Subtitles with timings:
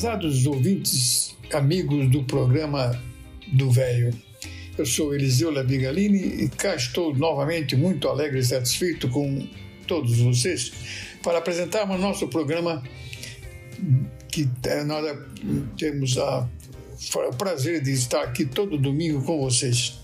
[0.00, 2.98] Prezados ouvintes, amigos do programa
[3.52, 4.10] do Velho,
[4.78, 9.46] eu sou Eliseu Labigalini e cá estou novamente muito alegre e satisfeito com
[9.86, 10.72] todos vocês
[11.22, 12.82] para apresentarmos nosso programa
[14.32, 15.04] que é, nós
[15.76, 16.48] temos a,
[17.28, 20.00] o prazer de estar aqui todo domingo com vocês,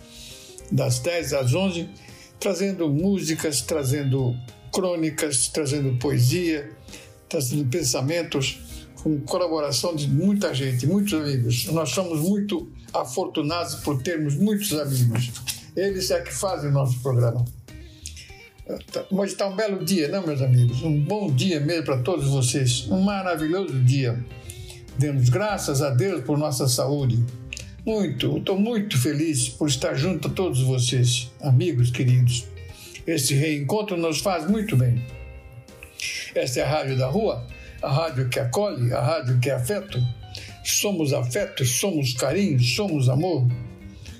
[0.70, 1.88] das 10 às 11,
[2.38, 4.36] trazendo músicas, trazendo
[4.70, 6.70] crônicas, trazendo poesia,
[7.30, 8.65] trazendo pensamentos
[9.06, 11.66] com colaboração de muita gente, muitos amigos.
[11.66, 15.30] Nós somos muito afortunados por termos muitos amigos.
[15.76, 17.44] Eles é que fazem o nosso programa.
[19.12, 20.82] Hoje está um belo dia, não, meus amigos?
[20.82, 22.88] Um bom dia mesmo para todos vocês.
[22.90, 24.18] Um maravilhoso dia.
[24.98, 27.24] Demos graças a Deus por nossa saúde.
[27.86, 32.44] Muito, estou muito feliz por estar junto a todos vocês, amigos queridos.
[33.06, 35.00] Esse reencontro nos faz muito bem.
[36.34, 37.46] Esta é a Rádio da Rua
[37.86, 40.02] a rádio que acolhe, a rádio que é afeto.
[40.64, 43.46] Somos afeto, somos carinho, somos amor.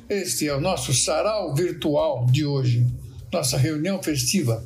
[0.09, 2.87] Este é o nosso sarau virtual de hoje,
[3.33, 4.65] nossa reunião festiva.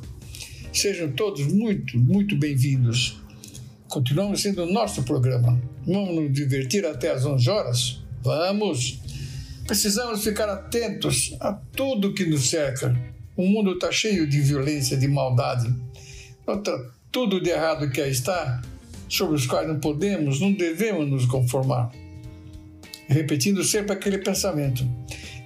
[0.71, 3.19] Sejam todos muito, muito bem-vindos.
[3.87, 5.59] Continuamos sendo o nosso programa.
[5.83, 8.03] Vamos nos divertir até às 11 horas?
[8.21, 8.99] Vamos!
[9.65, 12.95] Precisamos ficar atentos a tudo que nos cerca.
[13.35, 15.73] O mundo está cheio de violência, de maldade.
[16.45, 16.77] Outra,
[17.11, 18.61] tudo de errado que aí está
[19.11, 21.91] sobre os quais não podemos, não devemos nos conformar.
[23.07, 24.87] Repetindo sempre aquele pensamento: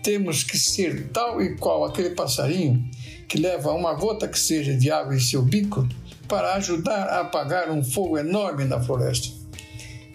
[0.03, 2.87] temos que ser tal e qual aquele passarinho
[3.27, 5.87] que leva uma gota que seja de água em seu bico
[6.27, 9.29] para ajudar a apagar um fogo enorme na floresta.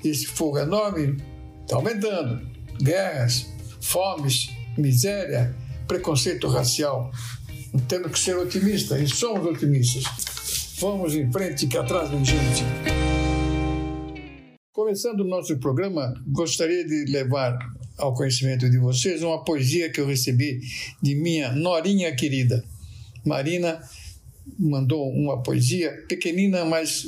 [0.05, 1.16] Esse fogo enorme
[1.62, 2.41] está aumentando
[2.81, 3.47] guerras,
[3.81, 5.55] fomes, miséria,
[5.89, 7.10] preconceito racial.
[7.89, 10.05] Temos que ser otimistas e somos otimistas.
[10.78, 12.65] Vamos em frente que atrás vem gente.
[14.91, 17.56] Começando o nosso programa, gostaria de levar
[17.97, 20.61] ao conhecimento de vocês uma poesia que eu recebi
[21.01, 22.65] de minha norinha querida.
[23.25, 23.81] Marina
[24.59, 27.06] mandou uma poesia pequenina, mas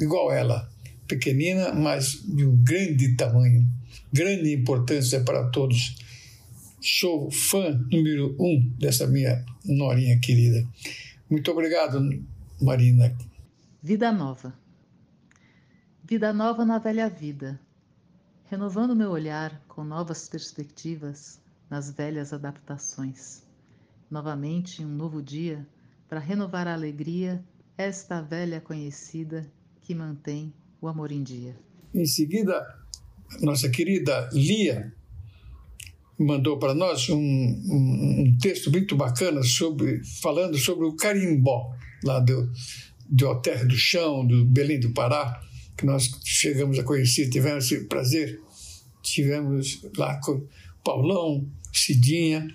[0.00, 0.66] igual ela.
[1.06, 3.62] Pequenina, mas de um grande tamanho,
[4.10, 5.94] grande importância para todos.
[6.80, 10.66] Sou fã número um dessa minha norinha querida.
[11.28, 12.24] Muito obrigado,
[12.58, 13.14] Marina.
[13.82, 14.61] Vida Nova.
[16.12, 17.58] Vida nova na velha vida,
[18.44, 21.40] renovando meu olhar com novas perspectivas
[21.70, 23.42] nas velhas adaptações.
[24.10, 25.66] Novamente, um novo dia
[26.10, 27.42] para renovar a alegria,
[27.78, 29.50] esta velha conhecida
[29.80, 30.52] que mantém
[30.82, 31.56] o amor em dia.
[31.94, 32.62] Em seguida,
[33.40, 34.92] nossa querida Lia
[36.18, 41.74] mandou para nós um, um, um, texto muito bacana sobre falando sobre o carimbó
[42.04, 42.52] lá do,
[43.08, 45.40] do Alter do Chão, do Belém do Pará
[45.82, 48.40] que nós chegamos a conhecer, tivemos esse prazer.
[49.02, 50.46] Tivemos lá com
[50.84, 52.46] Paulão, Cidinha,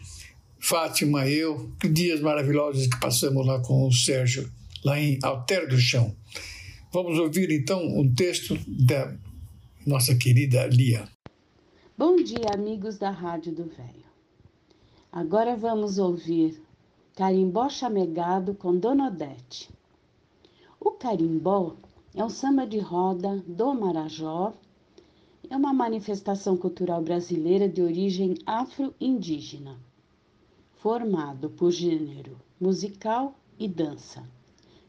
[0.57, 4.49] Fátima, eu, que dias maravilhosos que passamos lá com o Sérgio,
[4.83, 6.15] lá em Alter do Chão.
[6.93, 9.13] Vamos ouvir então um texto da
[9.85, 11.09] nossa querida Lia.
[11.97, 14.07] Bom dia, amigos da Rádio do Velho.
[15.11, 16.61] Agora vamos ouvir
[17.13, 19.69] Carimbó Chamegado com Dona Odete.
[20.79, 21.75] O carimbó
[22.17, 24.51] é um samba de roda do Marajó.
[25.47, 29.77] É uma manifestação cultural brasileira de origem afro-indígena,
[30.73, 34.23] formado por gênero musical e dança.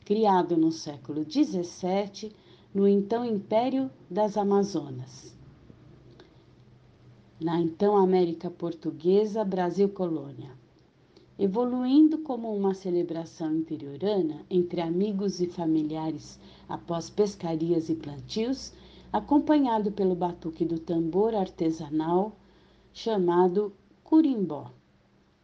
[0.06, 2.32] Criado no século XVII,
[2.74, 5.36] no então Império das Amazonas.
[7.38, 10.57] Na então América Portuguesa, Brasil Colônia
[11.38, 16.38] evoluindo como uma celebração interiorana entre amigos e familiares
[16.68, 18.72] após pescarias e plantios,
[19.12, 22.36] acompanhado pelo batuque do tambor artesanal
[22.92, 24.72] chamado curimbó,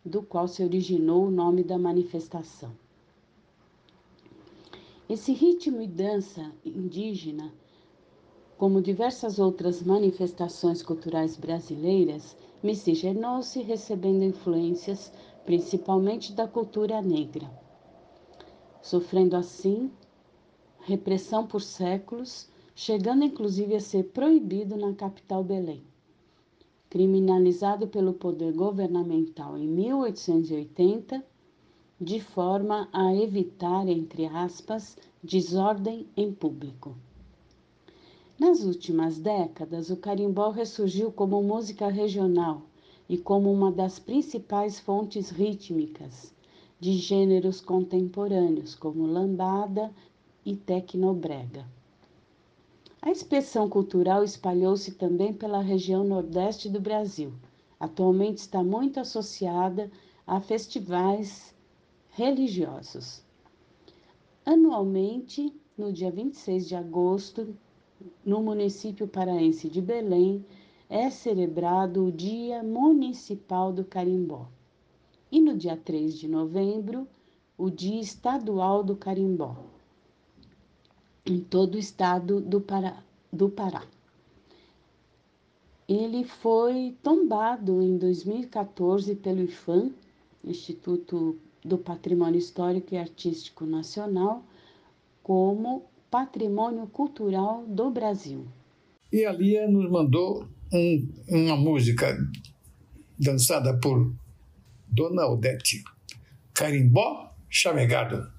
[0.05, 2.73] do qual se originou o nome da manifestação.
[5.09, 7.53] Esse ritmo e dança indígena,
[8.59, 15.13] como diversas outras manifestações culturais brasileiras, miscigenou-se recebendo influências
[15.45, 17.51] principalmente da cultura negra.
[18.81, 19.91] sofrendo assim
[20.81, 25.83] repressão por séculos, chegando inclusive a ser proibido na capital Belém.
[26.91, 31.25] Criminalizado pelo poder governamental em 1880,
[31.99, 36.95] de forma a evitar, entre aspas, desordem em público.
[38.39, 42.63] Nas últimas décadas, o carimbó ressurgiu como música regional
[43.09, 46.35] e como uma das principais fontes rítmicas
[46.81, 49.93] de gêneros contemporâneos, como lambada
[50.45, 51.67] e tecnobrega.
[53.01, 57.33] A expressão cultural espalhou-se também pela região nordeste do Brasil.
[57.79, 59.91] Atualmente está muito associada
[60.27, 61.55] a festivais
[62.11, 63.23] religiosos.
[64.47, 67.55] Anualmente, no dia 26 de agosto,
[68.25, 70.45] no município paraense de Belém,
[70.89, 74.49] é celebrado o Dia Municipal do Carimbó.
[75.31, 77.09] E no dia 3 de novembro,
[77.57, 79.57] o Dia Estadual do Carimbó,
[81.27, 83.03] em todo o estado do Pará.
[83.33, 83.83] Do Pará.
[85.89, 89.93] Ele foi tombado em 2014 pelo IFAM,
[90.45, 94.45] Instituto do Patrimônio Histórico e Artístico Nacional,
[95.23, 98.45] como Patrimônio Cultural do Brasil.
[99.13, 102.17] E a Lia nos mandou um, uma música
[103.19, 104.13] dançada por
[104.89, 105.83] Dona Odete,
[106.53, 108.35] Carimbó Chamegado.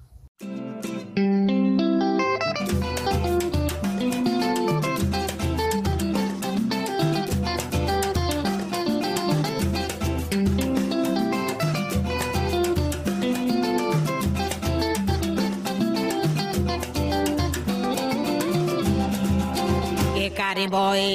[20.56, 21.14] carimbó é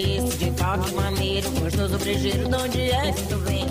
[0.78, 3.68] toque maneiro, gostoso brejeiro, de onde é que tu vem?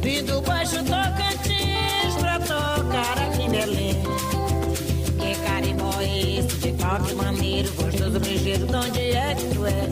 [0.00, 3.94] Vindo baixo Tocantins pra tocar aqui em Belém.
[5.18, 9.88] Que carimbó é esse de toque maneiro, gostoso brejeiro, de onde é que tu é?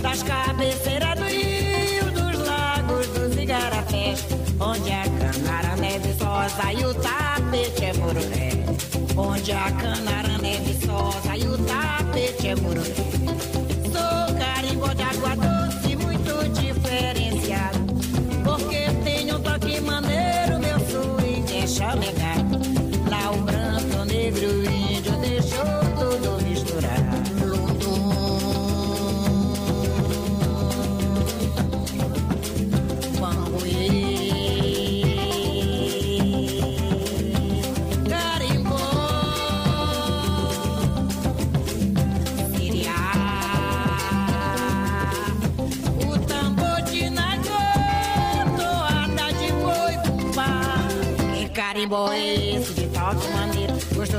[0.00, 4.24] Das cabeceiras do rio, dos lagos, dos igarapés,
[4.60, 8.50] onde a canara neve sosa e o tapete é mororé.
[9.16, 13.13] Onde a canara neve sosa e o tapete é mororé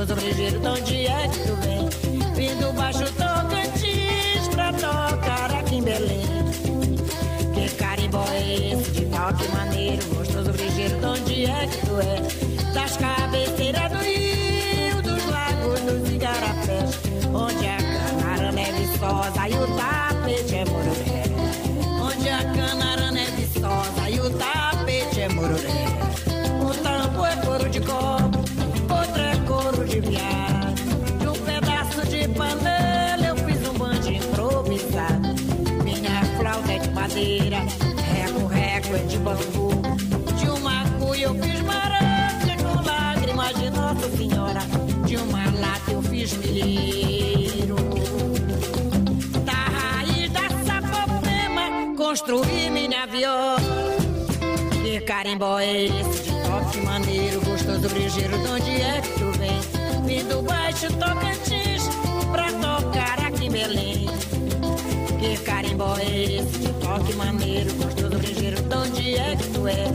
[0.06, 1.88] gostoso brejeiro, de onde é que tu vem?
[2.34, 6.26] Vindo baixo Tocantins pra tocar aqui em Belém.
[7.52, 12.45] Que carimbó é esse de toque maneiro, gostoso brejeiro, de onde é que tu é?
[39.26, 39.70] Bambu.
[40.38, 44.60] De uma cuia eu fiz maranja com lágrimas de Nossa Senhora.
[45.04, 47.76] De uma lata eu fiz milheiro.
[49.44, 53.56] Da raiz da sapopema construí minha viola.
[54.82, 59.60] Que carimbó é esse toque maneiro, gostoso, brejeiro, de onde é que tu vem?
[60.04, 61.88] Vim do baixo Tocantins
[62.30, 64.06] pra tocar aqui em Belém.
[65.18, 69.88] Que carimbó é esse de toque maneiro, gostoso, brejeiro, de onde é que tu é?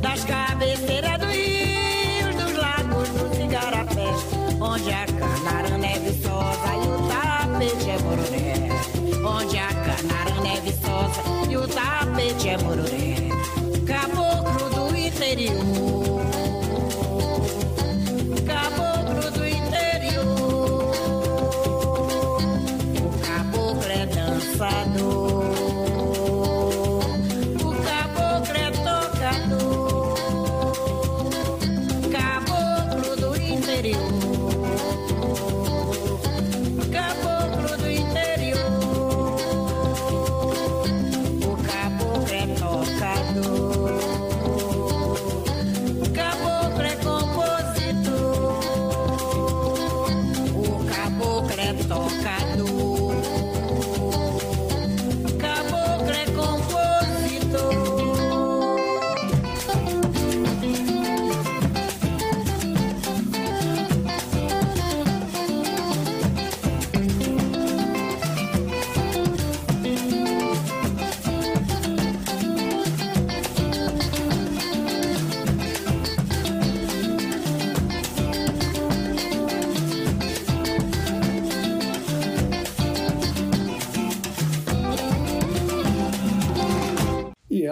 [0.00, 4.26] Das cabeceiras do rio, dos lagos, dos igarapés,
[4.60, 8.68] onde a canara neve sosa e o tapete é mororé.
[9.24, 13.28] Onde a canara neve sosa e o tapete é mororé.
[13.86, 14.45] Caboclo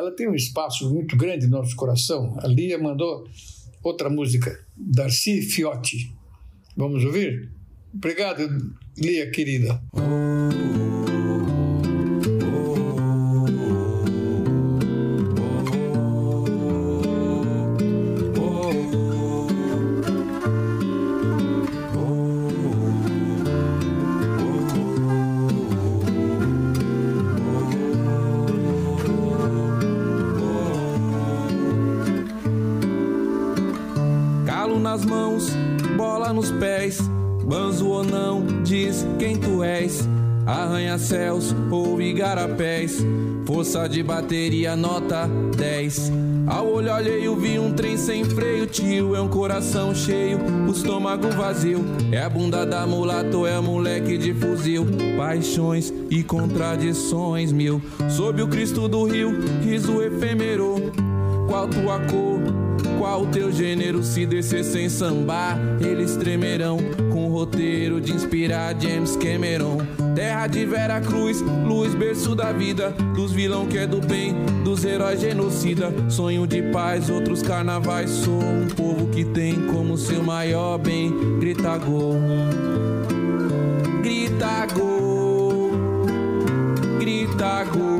[0.05, 2.37] ela tem um espaço muito grande no nosso coração.
[2.41, 3.27] A Lia mandou
[3.83, 6.15] outra música, Darcy Fiotti.
[6.77, 7.51] Vamos ouvir?
[7.93, 8.43] Obrigado,
[8.99, 9.81] Lia querida.
[41.05, 43.05] Arranha-céus ou igarapés,
[43.45, 46.11] força de bateria, nota 10.
[46.47, 49.15] Ao olho alheio vi um trem sem freio, tio.
[49.15, 51.85] É um coração cheio, o estômago vazio.
[52.11, 54.87] É a bunda da mulata ou é moleque de fuzil.
[55.17, 57.83] Paixões e contradições mil.
[58.09, 59.31] Sob o Cristo do rio,
[59.63, 60.91] riso efêmero.
[61.47, 62.41] Qual tua cor?
[62.99, 64.03] Qual teu gênero?
[64.03, 66.79] Se descer sem sambar, eles tremerão.
[67.35, 69.79] Roteiro de inspirar James Cameron.
[70.15, 72.91] Terra de Vera Cruz, luz, berço da vida.
[73.17, 75.93] Dos vilão que é do bem, dos heróis genocida.
[76.09, 78.09] Sonho de paz, outros carnavais.
[78.09, 81.13] Sou um povo que tem como seu maior bem.
[81.41, 82.15] Grita gol,
[84.01, 85.73] grita gol,
[87.01, 87.94] grita gol,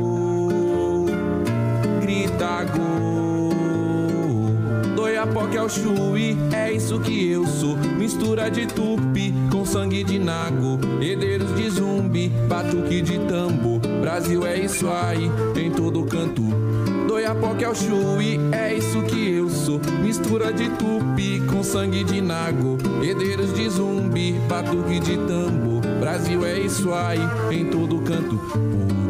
[5.45, 7.77] Doiapoque é o chui, é isso que eu sou.
[7.77, 10.79] Mistura de tupi com sangue de nago.
[10.99, 13.79] Herdeiros de zumbi, batuque de tambor.
[14.01, 16.41] Brasil é isso aí, em todo canto.
[17.07, 19.79] Doiapoque é o chui, é isso que eu sou.
[20.01, 22.77] Mistura de tupi com sangue de nago.
[23.03, 25.81] Herdeiros de zumbi, batuque de tambor.
[25.99, 27.19] Brasil é isso aí,
[27.51, 29.04] em todo canto.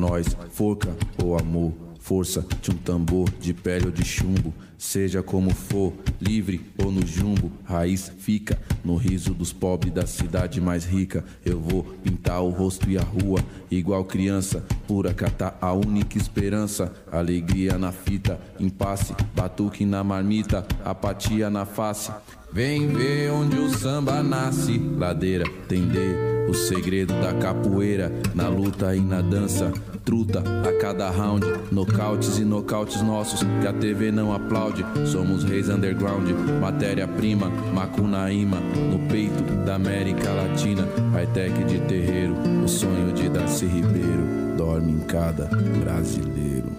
[0.00, 5.54] Nós, forca ou amor, força de um tambor de pele ou de chumbo, seja como
[5.54, 11.22] for, livre ou no jumbo, raiz fica no riso dos pobres da cidade mais rica.
[11.44, 16.92] Eu vou pintar o rosto e a rua, igual criança, pura catar a única esperança,
[17.12, 22.10] alegria na fita, impasse, batuque na marmita, apatia na face.
[22.52, 29.00] Vem ver onde o samba nasce, ladeira, entender o segredo da capoeira, na luta e
[29.00, 29.72] na dança.
[30.04, 34.82] Truta a cada round, nocautes e nocautes nossos que a TV não aplaude.
[35.06, 36.28] Somos reis underground,
[36.60, 40.88] matéria-prima, macunaíma, no peito da América Latina.
[41.12, 46.72] High-tech de terreiro, o sonho de Darcy Ribeiro dorme em cada brasileiro.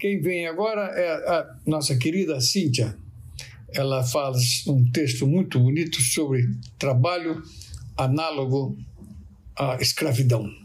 [0.00, 2.96] Quem vem agora é a nossa querida Cíntia.
[3.74, 7.42] Ela faz um texto muito bonito sobre trabalho
[7.96, 8.76] análogo
[9.56, 10.61] à escravidão.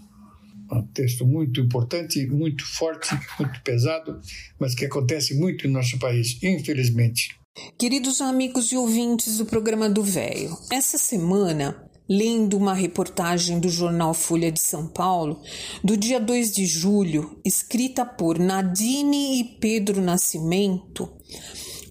[0.72, 3.10] Um texto muito importante, muito forte,
[3.40, 4.20] muito pesado,
[4.60, 7.30] mas que acontece muito em nosso país, infelizmente.
[7.78, 14.14] Queridos amigos e ouvintes do programa do Véio, essa semana, lendo uma reportagem do jornal
[14.14, 15.42] Folha de São Paulo,
[15.84, 21.12] do dia 2 de julho, escrita por Nadine e Pedro Nascimento,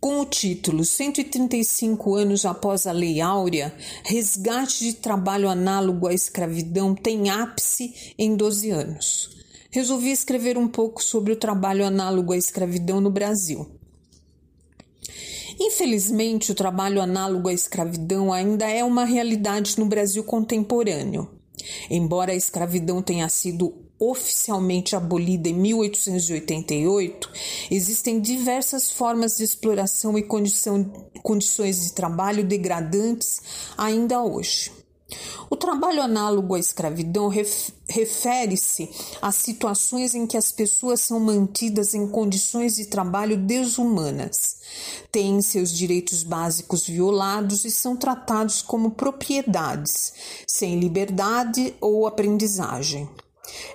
[0.00, 3.74] com o título 135 anos após a Lei Áurea,
[4.04, 9.30] resgate de trabalho análogo à escravidão tem ápice em 12 anos.
[9.70, 13.66] Resolvi escrever um pouco sobre o trabalho análogo à escravidão no Brasil.
[15.58, 21.30] Infelizmente, o trabalho análogo à escravidão ainda é uma realidade no Brasil contemporâneo.
[21.90, 27.30] Embora a escravidão tenha sido oficialmente abolida em 1888,
[27.70, 30.84] existem diversas formas de exploração e condição,
[31.22, 33.40] condições de trabalho degradantes
[33.76, 34.72] ainda hoje.
[35.48, 38.90] O trabalho análogo à escravidão ref, refere-se
[39.22, 44.58] a situações em que as pessoas são mantidas em condições de trabalho desumanas,
[45.12, 50.12] têm seus direitos básicos violados e são tratados como propriedades,
[50.48, 53.08] sem liberdade ou aprendizagem.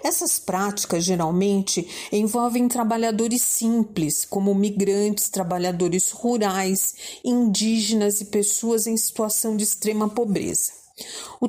[0.04, 9.56] Essas práticas geralmente envolvem trabalhadores simples, como migrantes, trabalhadores rurais, indígenas e pessoas em situação
[9.56, 10.82] de extrema pobreza.
[11.40, 11.48] O,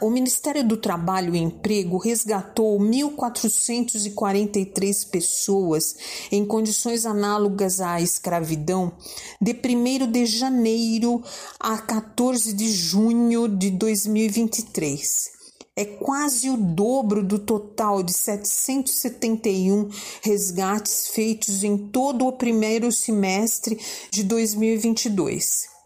[0.00, 5.96] o, Ministério do Trabalho e Emprego resgatou 1.443 pessoas
[6.32, 8.92] em condições análogas à escravidão
[9.40, 11.22] de 1 de janeiro
[11.60, 15.35] a 14 de junho de 2023
[15.76, 19.90] é quase o dobro do total de 771
[20.22, 23.78] resgates feitos em todo o primeiro semestre
[24.10, 25.76] de 2022.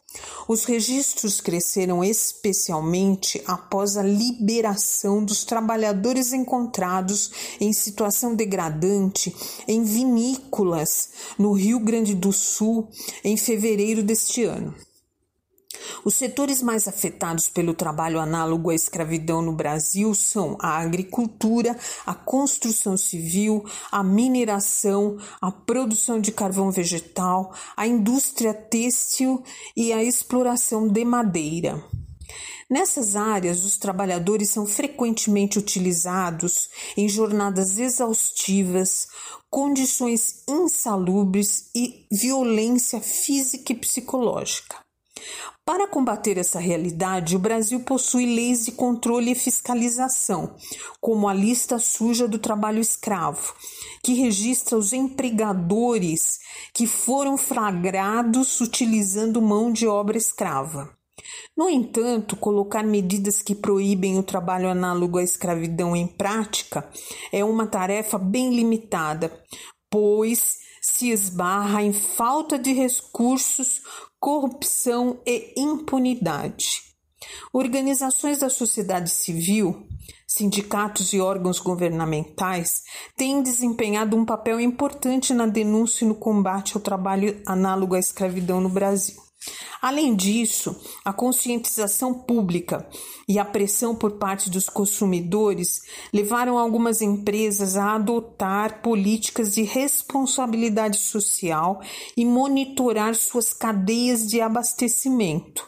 [0.46, 7.30] Os registros cresceram especialmente após a liberação dos trabalhadores encontrados
[7.60, 9.34] em situação degradante
[9.66, 12.88] em vinícolas no Rio Grande do Sul
[13.24, 14.74] em fevereiro deste ano.
[16.04, 22.14] Os setores mais afetados pelo trabalho análogo à escravidão no Brasil são a agricultura, a
[22.14, 29.42] construção civil, a mineração, a produção de carvão vegetal, a indústria têxtil
[29.76, 31.82] e a exploração de madeira.
[32.70, 39.08] Nessas áreas, os trabalhadores são frequentemente utilizados em jornadas exaustivas,
[39.50, 44.89] condições insalubres e violência física e psicológica.
[45.64, 50.56] Para combater essa realidade, o Brasil possui leis de controle e fiscalização,
[51.00, 53.54] como a lista suja do trabalho escravo,
[54.02, 56.38] que registra os empregadores
[56.74, 60.90] que foram flagrados utilizando mão de obra escrava.
[61.56, 66.88] No entanto, colocar medidas que proíbem o trabalho análogo à escravidão em prática
[67.30, 69.30] é uma tarefa bem limitada,
[69.90, 70.59] pois
[71.00, 73.80] se esbarra em falta de recursos
[74.18, 76.82] corrupção e impunidade.
[77.54, 79.86] Organizações da sociedade civil,
[80.26, 82.82] sindicatos e órgãos governamentais
[83.16, 88.60] têm desempenhado um papel importante na denúncia e no combate ao trabalho análogo à escravidão
[88.60, 89.29] no Brasil.
[89.80, 92.86] Além disso, a conscientização pública
[93.26, 95.80] e a pressão por parte dos consumidores
[96.12, 101.80] levaram algumas empresas a adotar políticas de responsabilidade social
[102.14, 105.66] e monitorar suas cadeias de abastecimento,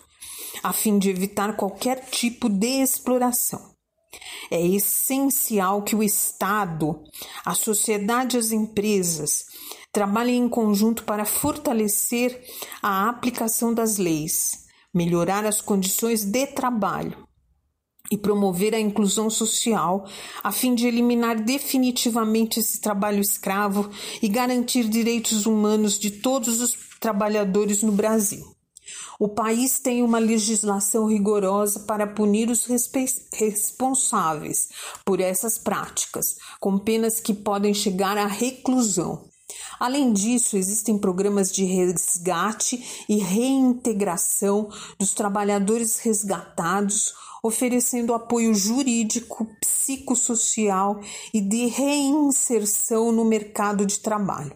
[0.63, 3.73] a fim de evitar qualquer tipo de exploração.
[4.51, 7.03] É essencial que o Estado,
[7.43, 9.47] a sociedade e as empresas
[9.93, 12.43] trabalhem em conjunto para fortalecer
[12.83, 17.29] a aplicação das leis, melhorar as condições de trabalho
[18.11, 20.07] e promover a inclusão social,
[20.43, 23.89] a fim de eliminar definitivamente esse trabalho escravo
[24.21, 28.45] e garantir direitos humanos de todos os trabalhadores no Brasil.
[29.19, 32.67] O país tem uma legislação rigorosa para punir os
[33.33, 34.69] responsáveis
[35.05, 39.32] por essas práticas, com penas que podem chegar à reclusão.
[39.83, 51.01] Além disso, existem programas de resgate e reintegração dos trabalhadores resgatados, oferecendo apoio jurídico, psicossocial
[51.35, 54.55] e de reinserção no mercado de trabalho.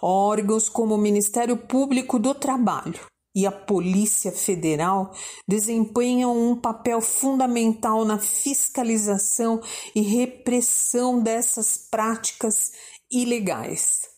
[0.00, 3.06] Órgãos como o Ministério Público do Trabalho
[3.36, 5.12] e a Polícia Federal
[5.46, 9.60] desempenham um papel fundamental na fiscalização
[9.94, 12.72] e repressão dessas práticas
[13.10, 14.16] ilegais.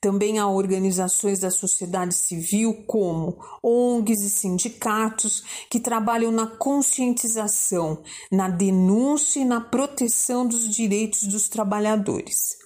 [0.00, 8.48] Também há organizações da sociedade civil, como ONGs e sindicatos, que trabalham na conscientização, na
[8.48, 12.56] denúncia e na proteção dos direitos dos trabalhadores.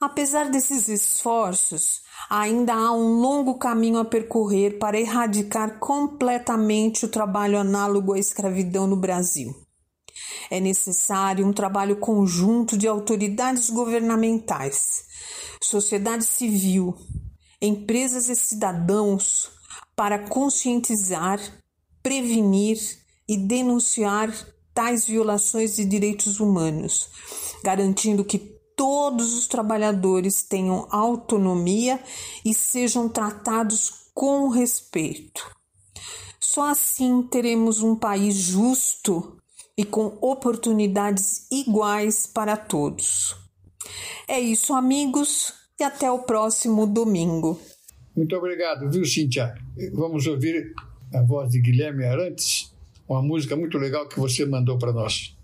[0.00, 7.58] Apesar desses esforços, ainda há um longo caminho a percorrer para erradicar completamente o trabalho
[7.58, 9.52] análogo à escravidão no Brasil.
[10.50, 15.04] É necessário um trabalho conjunto de autoridades governamentais,
[15.60, 16.96] sociedade civil,
[17.60, 19.50] empresas e cidadãos
[19.96, 21.40] para conscientizar,
[22.02, 22.78] prevenir
[23.28, 24.32] e denunciar
[24.72, 27.08] tais violações de direitos humanos,
[27.64, 28.38] garantindo que
[28.76, 32.00] todos os trabalhadores tenham autonomia
[32.44, 35.50] e sejam tratados com respeito.
[36.40, 39.36] Só assim teremos um país justo
[39.76, 43.47] e com oportunidades iguais para todos.
[44.26, 47.60] É isso, amigos, e até o próximo domingo.
[48.16, 49.54] Muito obrigado, viu, Cíntia?
[49.94, 50.72] Vamos ouvir
[51.14, 52.74] a voz de Guilherme Arantes,
[53.08, 55.37] uma música muito legal que você mandou para nós.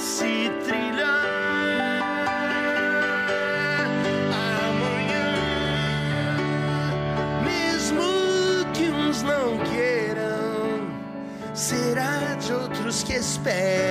[0.00, 1.26] se trilhar
[4.32, 5.30] amanhã,
[7.44, 8.02] mesmo
[8.72, 10.88] que uns não queiram,
[11.54, 13.89] será de outros que esperam.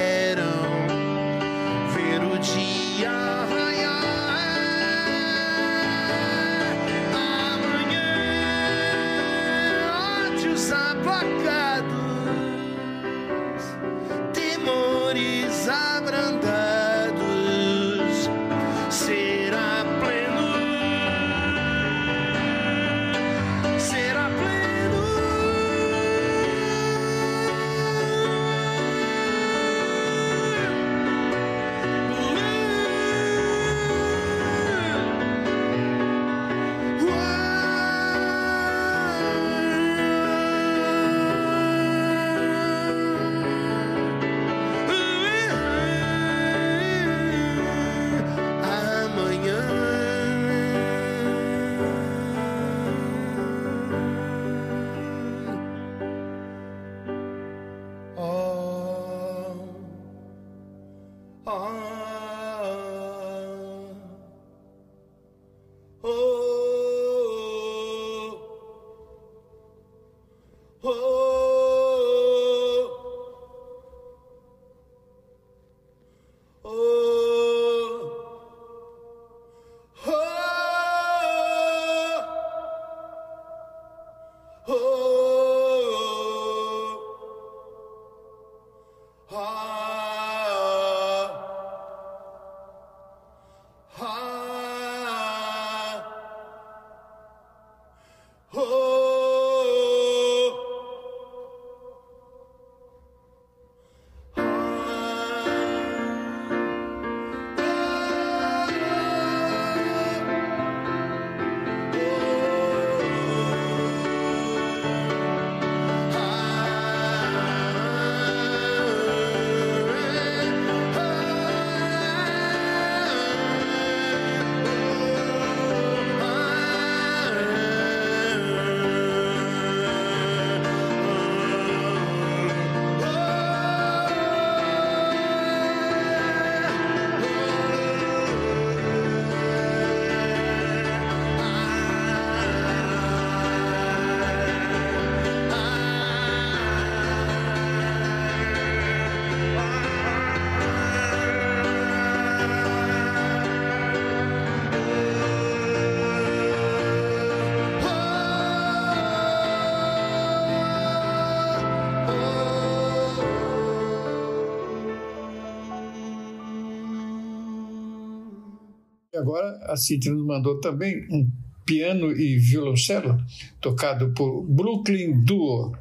[169.19, 171.29] Agora a Cintia nos mandou também um
[171.65, 173.17] piano e violoncelo
[173.61, 175.75] tocado por Brooklyn Duo.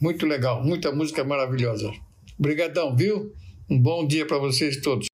[0.00, 1.90] Muito legal, muita música maravilhosa.
[2.38, 3.32] Obrigadão, viu?
[3.68, 5.06] Um bom dia para vocês todos.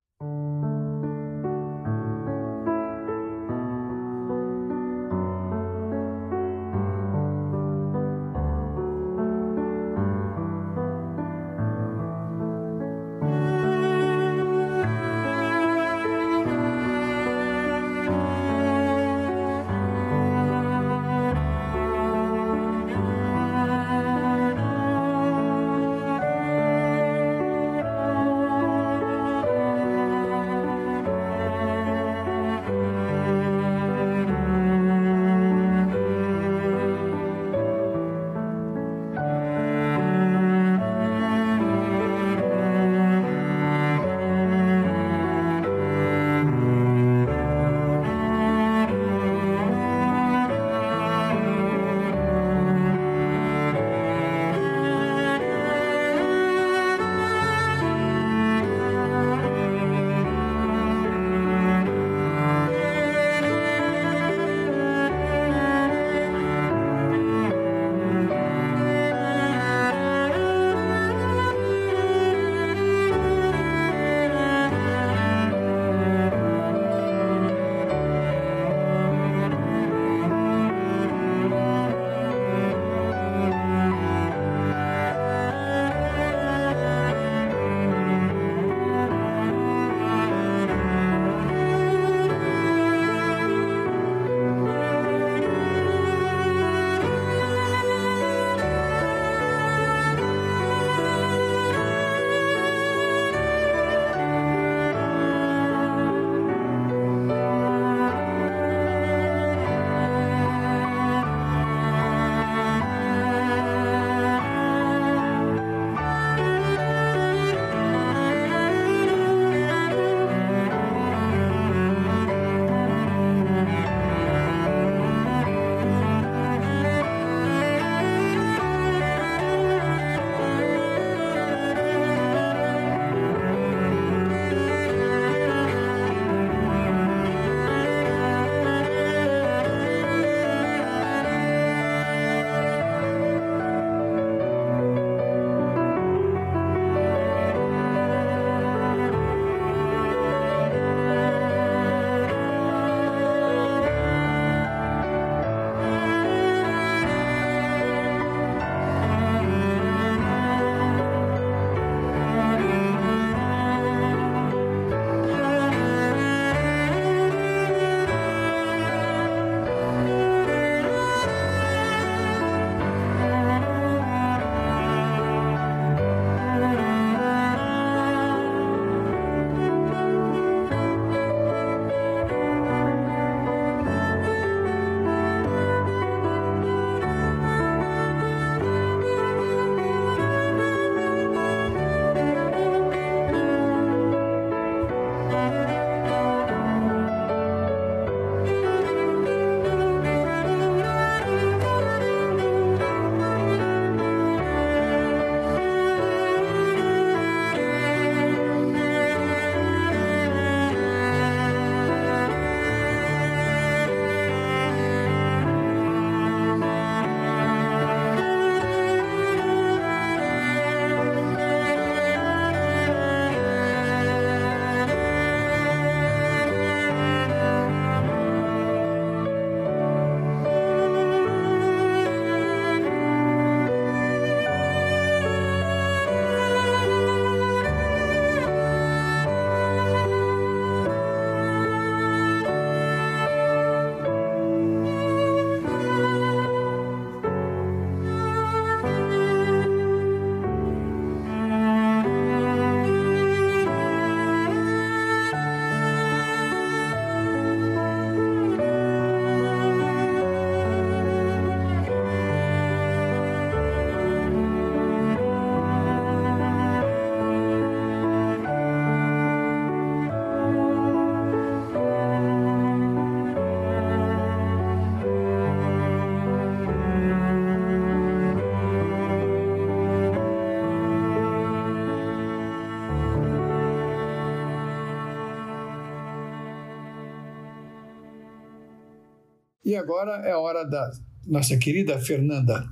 [289.73, 290.91] E agora é a hora da
[291.27, 292.69] nossa querida Fernanda,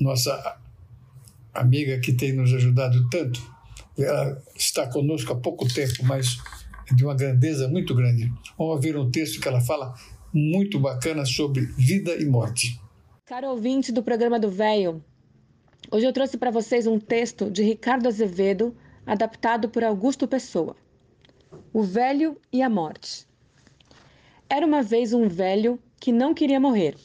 [0.00, 0.58] nossa
[1.54, 3.40] amiga que tem nos ajudado tanto.
[3.96, 6.38] Ela está conosco há pouco tempo, mas
[6.90, 8.32] é de uma grandeza muito grande.
[8.58, 9.94] Vamos ouvir um texto que ela fala
[10.32, 12.80] muito bacana sobre vida e morte.
[13.26, 15.04] Caro ouvinte do programa do Véio,
[15.88, 20.74] hoje eu trouxe para vocês um texto de Ricardo Azevedo, adaptado por Augusto Pessoa.
[21.72, 23.24] O Velho e a Morte.
[24.50, 26.96] Era uma vez um velho que não queria morrer.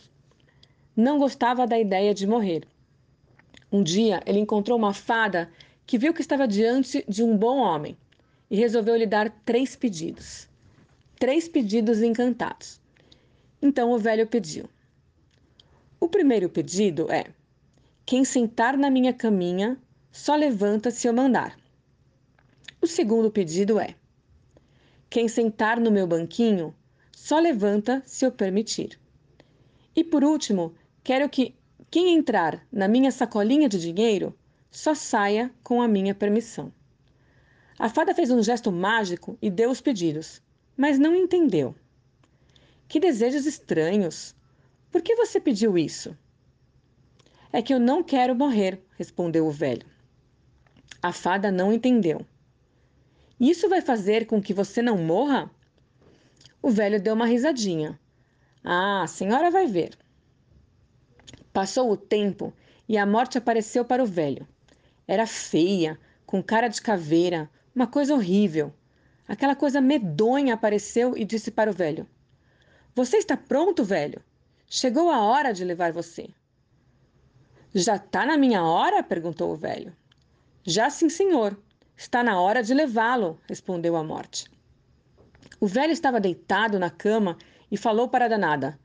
[0.93, 2.67] Não gostava da ideia de morrer.
[3.71, 5.49] Um dia ele encontrou uma fada
[5.88, 7.97] que viu que estava diante de um bom homem
[8.51, 10.49] e resolveu lhe dar três pedidos.
[11.17, 12.81] Três pedidos encantados.
[13.62, 14.69] Então o velho pediu.
[15.97, 17.27] O primeiro pedido é:
[18.05, 19.77] quem sentar na minha caminha
[20.12, 21.57] só levanta se eu mandar.
[22.81, 23.95] O segundo pedido é:
[25.09, 26.75] quem sentar no meu banquinho
[27.19, 28.97] só levanta se eu permitir.
[29.93, 31.53] E por último, quero que
[31.91, 34.34] quem entrar na minha sacolinha de dinheiro
[34.71, 36.71] só saia com a minha permissão.
[37.77, 40.41] A fada fez um gesto mágico e deu os pedidos,
[40.77, 41.75] mas não entendeu.
[42.88, 44.34] Que desejos estranhos!
[44.89, 46.17] Por que você pediu isso?
[47.51, 49.86] É que eu não quero morrer, respondeu o velho.
[51.01, 52.25] A fada não entendeu.
[53.38, 55.51] Isso vai fazer com que você não morra?
[56.62, 58.00] O velho deu uma risadinha.
[58.63, 59.98] Ah, a senhora vai ver.
[61.54, 62.54] Passou o tempo
[62.88, 64.48] e a morte apareceu para o velho.
[65.08, 68.74] Era feia, com cara de caveira, uma coisa horrível.
[69.28, 72.08] Aquela coisa medonha apareceu e disse para o velho:
[72.93, 74.22] Você está pronto, velho?
[74.67, 76.30] Chegou a hora de levar você.
[77.74, 79.02] Já está na minha hora?
[79.02, 79.95] perguntou o velho.
[80.63, 81.58] Já sim, senhor.
[81.95, 84.50] Está na hora de levá-lo, respondeu a morte.
[85.62, 87.38] O velho estava deitado na cama
[87.69, 88.80] e falou para a danada: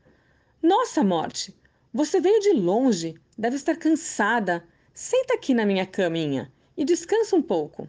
[0.61, 1.55] Nossa, morte,
[1.93, 4.67] você veio de longe, deve estar cansada.
[4.93, 7.89] Senta aqui na minha caminha e descansa um pouco.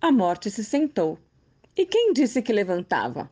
[0.00, 1.18] A morte se sentou.
[1.76, 3.30] E quem disse que levantava?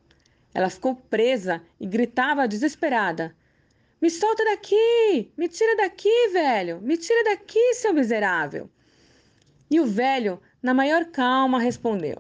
[0.53, 3.33] Ela ficou presa e gritava desesperada:
[4.01, 5.33] Me solta daqui!
[5.37, 6.81] Me tira daqui, velho!
[6.81, 8.69] Me tira daqui, seu miserável!
[9.71, 12.19] E o velho, na maior calma, respondeu: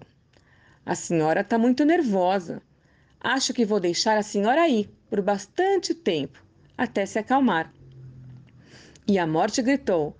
[0.86, 2.62] a senhora está muito nervosa.
[3.20, 6.44] Acho que vou deixar a senhora aí por bastante tempo,
[6.76, 7.72] até se acalmar.
[9.08, 10.16] E a morte gritou: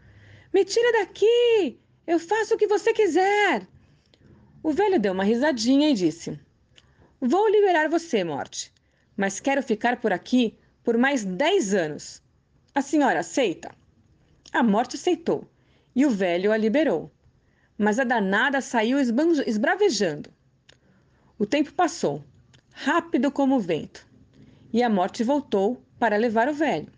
[0.53, 1.79] Me tira daqui!
[2.07, 3.67] Eu faço o que você quiser!
[4.63, 6.41] O velho deu uma risadinha e disse:
[7.21, 8.73] Vou liberar você, morte,
[9.15, 12.23] mas quero ficar por aqui por mais dez anos.
[12.75, 13.71] A senhora aceita?
[14.53, 15.47] A morte aceitou
[15.95, 17.11] e o velho a liberou.
[17.77, 20.31] Mas a danada saiu esbravejando.
[21.37, 22.23] O tempo passou,
[22.73, 24.07] rápido como o vento,
[24.73, 26.93] e a morte voltou para levar o velho.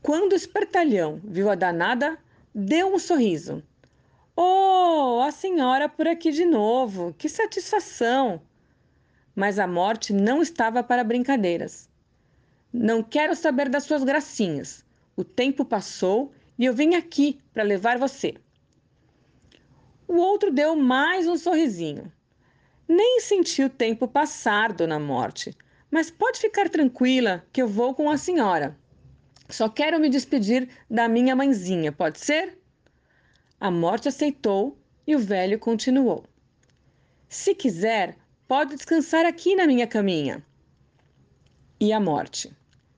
[0.00, 2.18] Quando o espertalhão viu a danada,
[2.54, 3.62] deu um sorriso.
[4.34, 7.14] Oh, a senhora por aqui de novo!
[7.18, 8.40] Que satisfação!
[9.34, 11.90] Mas a morte não estava para brincadeiras.
[12.72, 14.82] Não quero saber das suas gracinhas.
[15.14, 18.34] O tempo passou e eu vim aqui para levar você.
[20.08, 22.10] O outro deu mais um sorrisinho.
[22.88, 25.56] Nem senti o tempo passar, dona Morte,
[25.90, 28.76] mas pode ficar tranquila que eu vou com a senhora.
[29.48, 32.58] Só quero me despedir da minha mãezinha, pode ser?
[33.60, 36.24] A morte aceitou e o velho continuou.
[37.28, 38.16] Se quiser,
[38.48, 40.44] pode descansar aqui na minha caminha.
[41.78, 42.50] E a morte?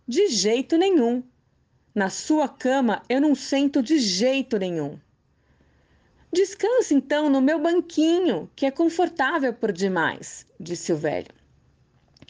[0.06, 1.22] De jeito nenhum.
[1.94, 4.98] Na sua cama eu não sento de jeito nenhum.
[6.34, 11.32] Descanse então no meu banquinho, que é confortável por demais, disse o velho.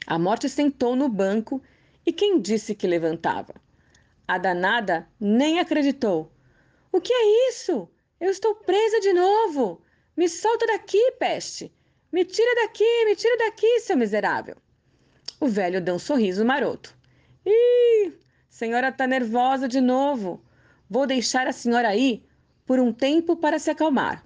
[0.07, 1.63] A morte sentou no banco
[2.05, 3.55] e quem disse que levantava?
[4.29, 6.31] A danada nem acreditou.
[6.93, 7.89] O que é isso?
[8.21, 9.81] Eu estou presa de novo.
[10.15, 11.73] Me solta daqui, peste.
[12.13, 14.57] Me tira daqui, me tira daqui, seu miserável.
[15.41, 16.95] O velho deu um sorriso maroto.
[17.47, 18.13] Ih,
[18.51, 20.45] senhora está nervosa de novo.
[20.91, 22.23] Vou deixar a senhora aí
[22.65, 24.25] por um tempo para se acalmar.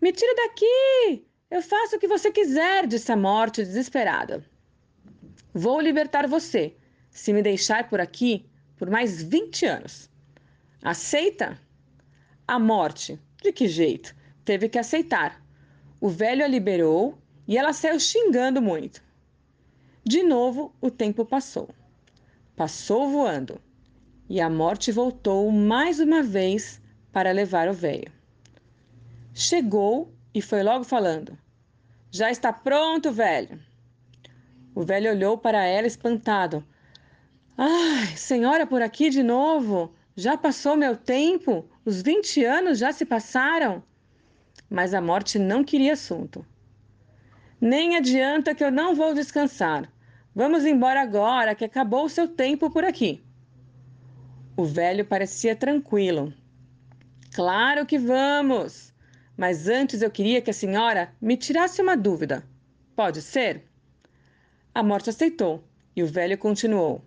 [0.00, 1.26] Me tire daqui!
[1.50, 4.44] Eu faço o que você quiser, disse a morte desesperada.
[5.52, 6.76] Vou libertar você,
[7.10, 8.46] se me deixar por aqui
[8.76, 10.10] por mais vinte anos.
[10.82, 11.58] Aceita?
[12.46, 14.14] A morte, de que jeito?
[14.44, 15.40] Teve que aceitar.
[16.00, 19.02] O velho a liberou e ela saiu xingando muito.
[20.04, 21.70] De novo, o tempo passou.
[22.56, 23.60] Passou voando.
[24.28, 26.82] E a morte voltou mais uma vez
[27.14, 28.10] para levar o velho.
[29.32, 31.38] Chegou e foi logo falando:
[32.10, 33.60] Já está pronto, velho.
[34.74, 36.64] O velho olhou para ela espantado.
[37.56, 39.94] Ai, senhora por aqui de novo?
[40.16, 41.64] Já passou meu tempo?
[41.84, 43.80] Os 20 anos já se passaram?
[44.68, 46.44] Mas a morte não queria assunto.
[47.60, 49.88] Nem adianta que eu não vou descansar.
[50.34, 53.22] Vamos embora agora, que acabou o seu tempo por aqui.
[54.56, 56.34] O velho parecia tranquilo.
[57.34, 58.94] Claro que vamos!
[59.36, 62.46] Mas antes eu queria que a senhora me tirasse uma dúvida.
[62.94, 63.64] Pode ser?
[64.72, 65.64] A morte aceitou
[65.96, 67.04] e o velho continuou.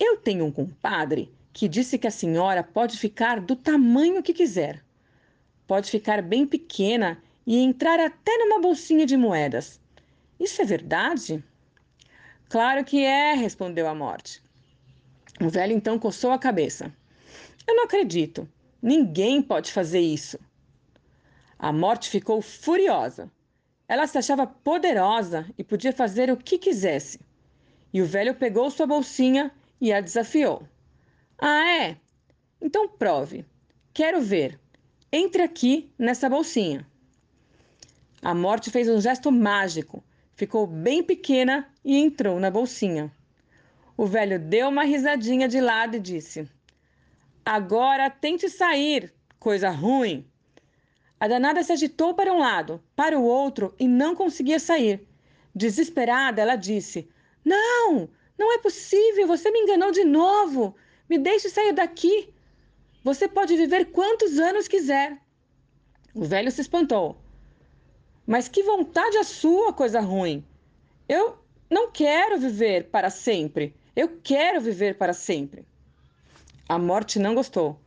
[0.00, 4.82] Eu tenho um compadre que disse que a senhora pode ficar do tamanho que quiser.
[5.66, 9.78] Pode ficar bem pequena e entrar até numa bolsinha de moedas.
[10.40, 11.44] Isso é verdade?
[12.48, 14.42] Claro que é, respondeu a morte.
[15.38, 16.90] O velho então coçou a cabeça.
[17.66, 18.48] Eu não acredito.
[18.80, 20.38] Ninguém pode fazer isso.
[21.58, 23.30] A morte ficou furiosa.
[23.88, 27.18] Ela se achava poderosa e podia fazer o que quisesse.
[27.92, 29.50] E o velho pegou sua bolsinha
[29.80, 30.62] e a desafiou.
[31.38, 31.96] Ah, é?
[32.60, 33.44] Então prove.
[33.92, 34.60] Quero ver.
[35.10, 36.86] Entre aqui nessa bolsinha.
[38.20, 40.04] A morte fez um gesto mágico,
[40.34, 43.10] ficou bem pequena e entrou na bolsinha.
[43.96, 46.48] O velho deu uma risadinha de lado e disse:
[47.50, 50.30] Agora tente sair, coisa ruim.
[51.18, 55.08] A danada se agitou para um lado, para o outro e não conseguia sair.
[55.54, 57.08] Desesperada, ela disse:
[57.42, 60.76] Não, não é possível, você me enganou de novo.
[61.08, 62.34] Me deixe sair daqui.
[63.02, 65.16] Você pode viver quantos anos quiser.
[66.14, 67.16] O velho se espantou.
[68.26, 70.44] Mas que vontade a sua, coisa ruim.
[71.08, 71.38] Eu
[71.70, 73.74] não quero viver para sempre.
[73.96, 75.66] Eu quero viver para sempre.
[76.68, 77.80] A morte não gostou.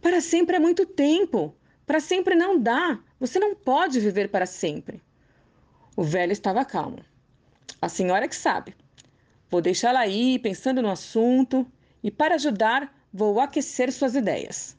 [0.00, 1.54] Para sempre é muito tempo.
[1.84, 3.00] Para sempre não dá.
[3.18, 5.02] Você não pode viver para sempre.
[5.96, 7.00] O velho estava calmo.
[7.82, 8.76] A senhora que sabe.
[9.50, 11.66] Vou deixá-la aí pensando no assunto
[12.02, 14.76] e, para ajudar, vou aquecer suas ideias.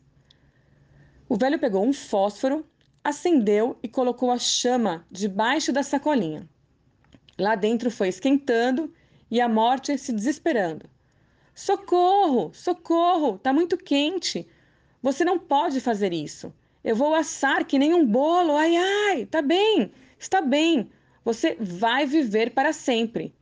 [1.28, 2.66] O velho pegou um fósforo,
[3.04, 6.48] acendeu e colocou a chama debaixo da sacolinha.
[7.38, 8.94] Lá dentro foi esquentando
[9.30, 10.90] e a morte se desesperando.
[11.56, 12.52] Socorro!
[12.54, 13.40] Socorro!
[13.40, 14.46] Tá muito quente!
[15.02, 16.54] Você não pode fazer isso.
[16.84, 18.58] Eu vou assar que nem um bolo.
[18.58, 19.26] Ai, ai!
[19.26, 19.90] Tá bem!
[20.20, 20.92] Está bem!
[21.24, 23.34] Você vai viver para sempre.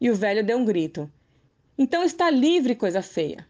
[0.00, 1.12] E o velho deu um grito.
[1.76, 3.46] Então está livre, coisa feia.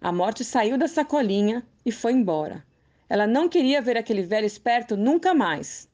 [0.00, 2.64] A morte saiu da sacolinha e foi embora.
[3.08, 5.88] Ela não queria ver aquele velho esperto nunca mais.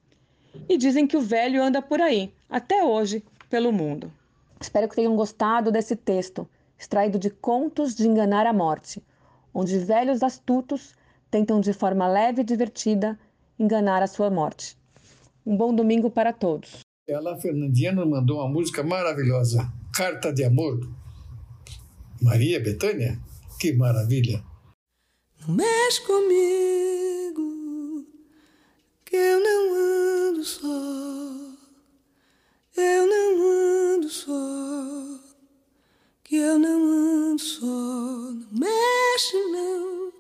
[0.69, 4.13] E dizem que o velho anda por aí, até hoje, pelo mundo.
[4.61, 9.03] Espero que tenham gostado desse texto, extraído de Contos de Enganar a Morte,
[9.53, 10.95] onde velhos astutos
[11.31, 13.18] tentam de forma leve e divertida
[13.59, 14.77] enganar a sua morte.
[15.45, 16.81] Um bom domingo para todos.
[17.09, 19.72] Ela, Fernandinha, nos mandou uma música maravilhosa.
[19.95, 20.81] Carta de Amor.
[22.20, 23.18] Maria Betânia?
[23.59, 24.43] Que maravilha!
[25.41, 27.43] Não mexe comigo,
[29.05, 31.47] que eu não ando só.
[32.77, 35.16] Eu não ando só,
[36.27, 37.64] que eu não ando só.
[37.64, 40.12] Não mexe, não,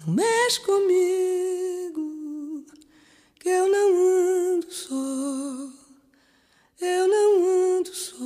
[0.00, 2.02] não mexe comigo,
[3.38, 5.70] que eu não ando só.
[6.80, 8.16] Eu não ando só,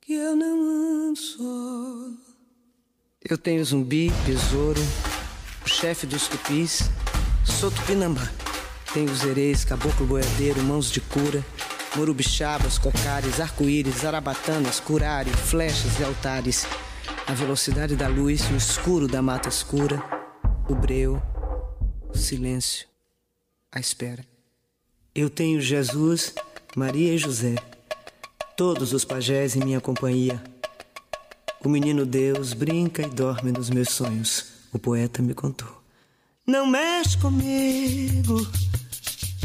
[0.00, 2.12] que eu não ando só.
[3.28, 4.80] Eu tenho zumbi, besouro,
[5.66, 6.82] o chefe dos tupis,
[7.44, 8.30] sou tupinambá.
[8.94, 11.44] Tenho os ereis, caboclo boiadeiro, mãos de cura,
[11.96, 16.66] morubixabas, cocares, arco-íris, arabatanas, curare, flechas e altares.
[17.26, 20.02] A velocidade da luz, o escuro da mata escura,
[20.68, 21.22] o breu,
[22.12, 22.86] o silêncio,
[23.70, 24.24] a espera.
[25.14, 26.34] Eu tenho Jesus
[26.74, 27.56] Maria e José,
[28.56, 30.42] todos os pajés em minha companhia.
[31.62, 35.82] O menino Deus brinca e dorme nos meus sonhos, o poeta me contou.
[36.46, 38.40] Não mexe comigo,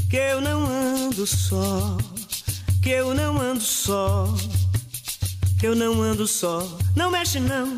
[0.10, 1.98] que eu não ando só,
[2.82, 4.28] que eu não ando só,
[5.62, 6.60] eu não ando só.
[6.96, 7.78] Não mexe não,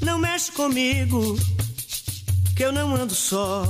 [0.00, 1.36] não mexe comigo,
[2.56, 3.64] que eu não ando só,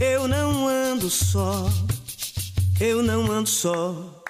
[0.00, 1.68] eu não ando só.
[2.84, 4.24] Eu não ando só.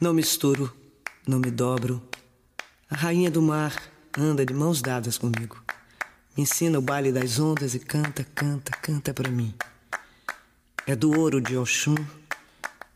[0.00, 0.74] Não misturo,
[1.26, 2.02] não me dobro.
[2.88, 3.74] A rainha do mar
[4.16, 5.62] anda de mãos dadas comigo.
[6.34, 9.54] Me ensina o baile das ondas e canta, canta, canta para mim.
[10.86, 11.96] É do ouro de Oxum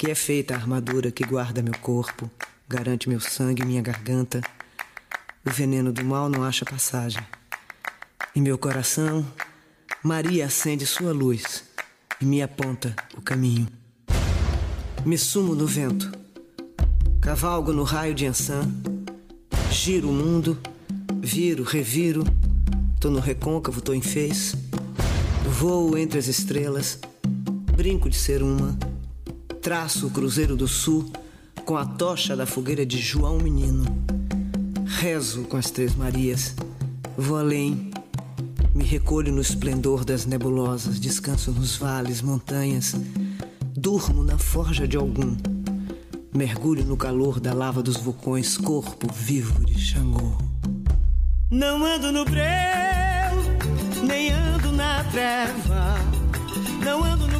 [0.02, 2.28] que é feita a armadura que guarda meu corpo,
[2.68, 4.40] garante meu sangue e minha garganta.
[5.46, 7.24] O veneno do mal não acha passagem.
[8.34, 9.24] Em meu coração,
[10.02, 11.62] Maria acende sua luz
[12.20, 13.68] e me aponta o caminho.
[15.06, 16.10] Me sumo no vento,
[17.20, 18.68] Cavalgo no raio de Ansan,
[19.70, 20.58] giro o mundo,
[21.20, 22.24] viro, reviro,
[22.98, 24.52] tô no recôncavo, tô em fez,
[25.46, 26.98] voo entre as estrelas,
[27.76, 28.76] brinco de ser uma,
[29.62, 31.08] traço o Cruzeiro do Sul
[31.64, 33.84] com a tocha da fogueira de João Menino,
[34.84, 36.56] rezo com as Três Marias,
[37.16, 37.92] vou além,
[38.74, 42.96] me recolho no esplendor das nebulosas, descanso nos vales, montanhas,
[43.72, 45.36] durmo na forja de algum.
[46.34, 50.38] Mergulho no calor da lava dos vulcões, corpo vivo de Xangô.
[51.48, 52.42] Não ando no breu,
[54.04, 55.94] nem ando na treva.
[56.84, 57.31] Não ando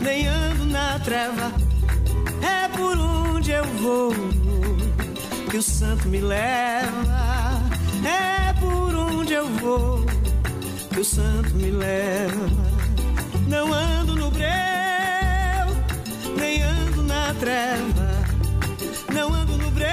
[0.00, 1.52] nem ando na treva.
[2.42, 4.12] É por onde eu vou
[5.50, 7.62] que o santo me leva.
[8.04, 10.04] É por onde eu vou
[10.92, 12.48] que o santo me leva.
[13.46, 14.70] Não ando no breu
[16.36, 18.08] nem ando na treva,
[19.12, 19.88] não ando no breu,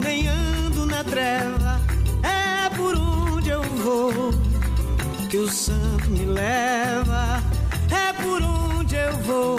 [0.00, 1.80] nem ando na treva.
[2.22, 4.32] É por onde eu vou
[5.28, 7.27] que o santo me leva.
[9.08, 9.58] Eu vou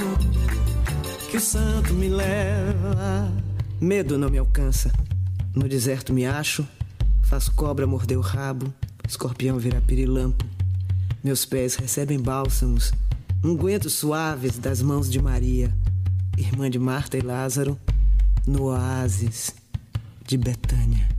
[1.32, 3.34] que o santo me leva.
[3.82, 4.91] Medo não me alcança,
[5.56, 6.68] no deserto me acho,
[7.24, 8.72] faço cobra morder o rabo,
[9.08, 10.45] escorpião virar pirilampo.
[11.24, 12.91] Meus pés recebem bálsamos
[13.43, 15.74] ungüentos suaves das mãos de Maria,
[16.38, 17.76] irmã de Marta e Lázaro,
[18.45, 19.56] no oásis
[20.28, 21.10] de Betânia.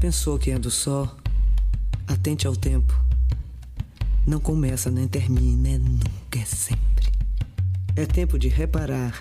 [0.00, 1.16] Pensou que ando só,
[2.08, 2.98] atente ao tempo.
[4.26, 6.87] Não começa nem termina, é nunca, é sempre.
[7.98, 9.20] É tempo de reparar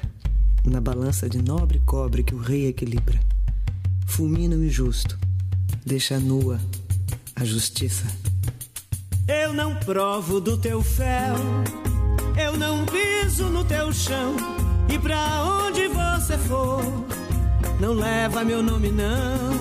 [0.63, 3.19] na balança de nobre cobre que o rei equilibra.
[4.05, 5.17] Fulmina o injusto,
[5.83, 6.59] deixa nua
[7.35, 8.05] a justiça.
[9.27, 11.35] Eu não provo do teu fel
[12.37, 14.35] eu não piso no teu chão
[14.87, 16.83] e pra onde você for,
[17.79, 19.57] não leva meu nome não.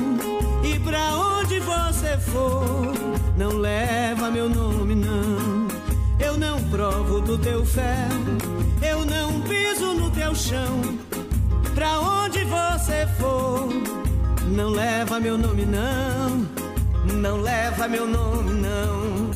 [0.63, 2.93] E pra onde você for,
[3.37, 5.46] não leva meu nome não.
[6.37, 7.83] Eu não provo do teu fel,
[8.87, 10.99] eu não piso no teu chão.
[11.75, 13.67] Pra onde você for,
[14.55, 16.47] não leva meu nome não.
[17.15, 19.31] Não leva meu nome não.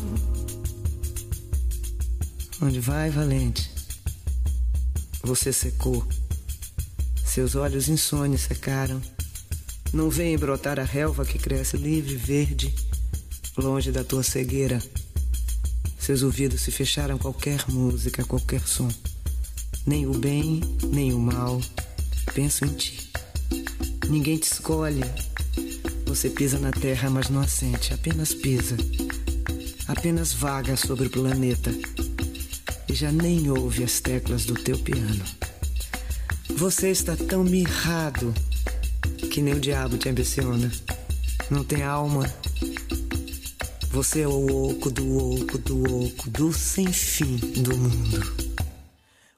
[2.61, 3.70] Onde vai, valente?
[5.22, 6.07] Você secou.
[7.24, 9.01] Seus olhos insônios secaram.
[9.90, 12.74] Não vem brotar a relva que cresce livre, verde,
[13.57, 14.82] longe da tua cegueira.
[16.01, 18.88] Seus ouvidos se fecharam a qualquer música, a qualquer som.
[19.86, 21.61] Nem o bem, nem o mal.
[22.34, 23.11] Penso em ti.
[24.09, 25.05] Ninguém te escolhe.
[26.07, 28.76] Você pisa na terra, mas não assente, apenas pisa.
[29.86, 31.70] Apenas vaga sobre o planeta
[32.88, 35.24] e já nem ouve as teclas do teu piano.
[36.57, 38.34] Você está tão mirrado
[39.30, 40.72] que nem o diabo te ambiciona.
[41.51, 42.26] Não tem alma.
[43.93, 48.55] Você é o oco do oco do oco do sem fim do mundo.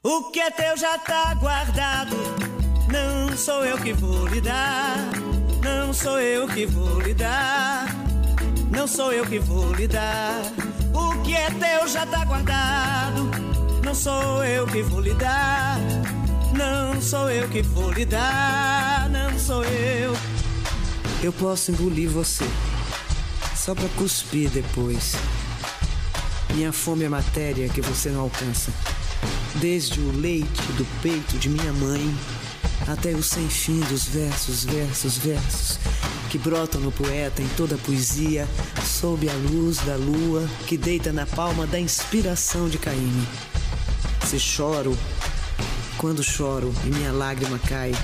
[0.03, 2.15] O que é teu já tá guardado.
[2.87, 5.09] Não sou eu que vou lhe dar.
[5.63, 7.87] Não sou eu que vou lhe dar.
[8.69, 10.43] Não sou eu que vou lhe dar.
[10.93, 13.31] O que é teu já tá guardado.
[13.83, 15.79] Não sou eu que vou lhe dar.
[16.55, 19.09] Não sou eu que vou lhe dar.
[19.09, 20.13] Não sou eu.
[21.23, 22.45] Eu posso engolir você.
[23.63, 25.13] Só pra cuspir depois.
[26.53, 28.73] Minha fome é matéria que você não alcança.
[29.55, 32.13] Desde o leite do peito de minha mãe
[32.85, 35.79] até o sem fim dos versos, versos, versos
[36.29, 38.45] que brotam no poeta em toda a poesia,
[38.83, 43.25] sob a luz da lua que deita na palma da inspiração de Caíme.
[44.25, 44.97] Se choro,
[45.97, 47.95] quando choro e minha lágrima cai,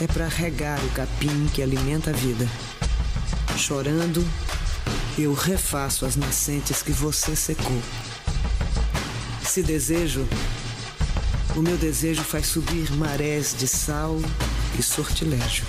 [0.00, 2.48] é para regar o capim que alimenta a vida.
[3.58, 4.26] Chorando,
[5.18, 7.82] eu refaço as nascentes que você secou.
[9.46, 10.26] Se desejo,
[11.54, 14.18] o meu desejo faz subir marés de sal
[14.78, 15.66] e sortilégio.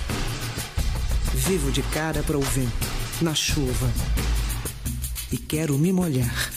[1.34, 2.88] Vivo de cara para o vento,
[3.20, 3.92] na chuva,
[5.30, 6.50] e quero me molhar.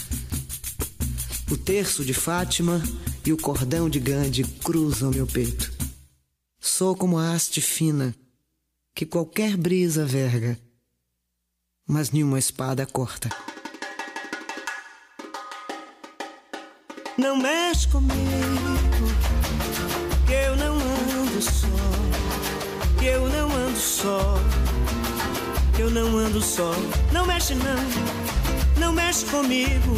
[1.52, 2.82] O terço de Fátima
[3.26, 5.72] e o cordão de Gandhi cruzam meu peito.
[6.60, 8.16] Sou como a haste fina
[8.96, 10.58] que qualquer brisa verga,
[11.88, 13.30] mas nenhuma espada corta.
[17.18, 18.18] Não mexe comigo,
[20.28, 21.68] que eu não ando só,
[23.00, 24.36] que eu não ando só,
[25.76, 26.72] que eu não ando só.
[27.12, 29.96] Não mexe não, não mexe comigo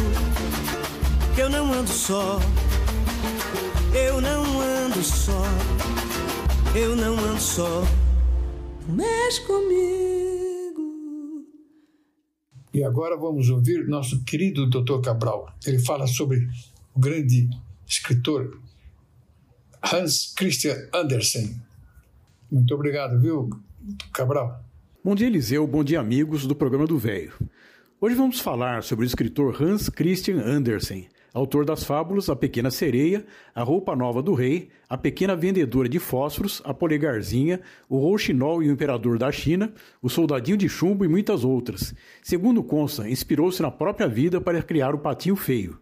[1.34, 2.40] que eu não ando só.
[3.92, 5.42] Eu não ando só,
[6.76, 7.82] eu não ando só.
[8.86, 10.29] Mexe comigo.
[12.80, 15.02] E agora vamos ouvir nosso querido Dr.
[15.02, 15.54] Cabral.
[15.66, 16.48] Ele fala sobre
[16.94, 17.46] o grande
[17.86, 18.58] escritor
[19.82, 21.60] Hans Christian Andersen.
[22.50, 23.50] Muito obrigado, viu,
[24.14, 24.64] Cabral?
[25.04, 25.66] Bom dia, Eliseu.
[25.66, 27.34] Bom dia, amigos do programa do Velho.
[28.00, 33.24] Hoje vamos falar sobre o escritor Hans Christian Andersen, autor das fábulas A Pequena Sereia,
[33.54, 38.68] A Roupa Nova do Rei, A Pequena Vendedora de Fósforos, A Polegarzinha, O Rouxinol e
[38.68, 39.72] o Imperador da China,
[40.02, 41.94] O Soldadinho de Chumbo e muitas outras.
[42.22, 45.78] Segundo consta, inspirou-se na própria vida para criar o Patinho Feio.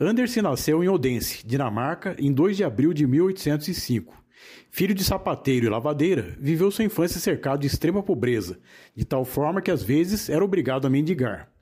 [0.00, 4.24] Andersen nasceu em Odense, Dinamarca, em 2 de abril de 1805.
[4.70, 8.58] Filho de sapateiro e lavadeira, viveu sua infância cercado de extrema pobreza,
[8.94, 11.53] de tal forma que às vezes era obrigado a mendigar.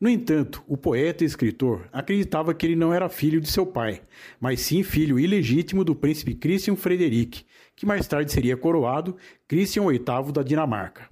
[0.00, 4.00] No entanto, o poeta e escritor acreditava que ele não era filho de seu pai,
[4.40, 7.44] mas sim filho ilegítimo do príncipe Christian Frederick,
[7.74, 9.16] que mais tarde seria coroado
[9.48, 11.08] Christian VIII da Dinamarca.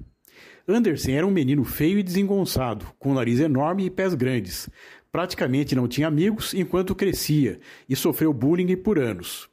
[0.69, 4.69] Andersen era um menino feio e desengonçado, com nariz enorme e pés grandes.
[5.11, 7.59] Praticamente não tinha amigos enquanto crescia
[7.89, 9.49] e sofreu bullying por anos.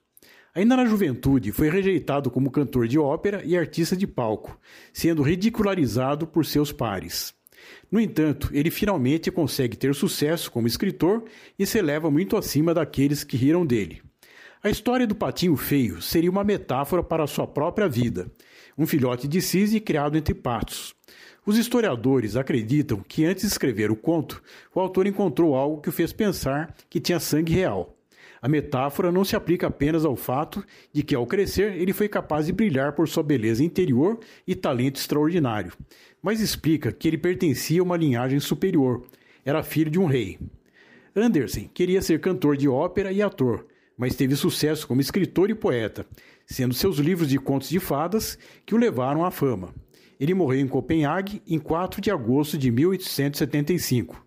[0.54, 4.60] Ainda na juventude, foi rejeitado como cantor de ópera e artista de palco,
[4.92, 7.34] sendo ridicularizado por seus pares.
[7.92, 11.24] No entanto, ele finalmente consegue ter sucesso como escritor
[11.58, 14.02] e se eleva muito acima daqueles que riram dele.
[14.64, 18.32] A história do patinho feio seria uma metáfora para a sua própria vida,
[18.78, 20.96] um filhote de cisne criado entre patos.
[21.46, 24.42] Os historiadores acreditam que antes de escrever o conto,
[24.74, 27.98] o autor encontrou algo que o fez pensar que tinha sangue real.
[28.42, 32.46] A metáfora não se aplica apenas ao fato de que, ao crescer, ele foi capaz
[32.46, 35.74] de brilhar por sua beleza interior e talento extraordinário,
[36.24, 39.04] mas explica que ele pertencia a uma linhagem superior,
[39.44, 40.40] era filho de um rei.
[41.14, 43.68] Andersen queria ser cantor de ópera e ator,
[43.98, 46.06] mas teve sucesso como escritor e poeta,
[46.48, 49.74] sendo seus livros de contos de fadas que o levaram à fama.
[50.20, 54.26] Ele morreu em Copenhague em 4 de agosto de 1875.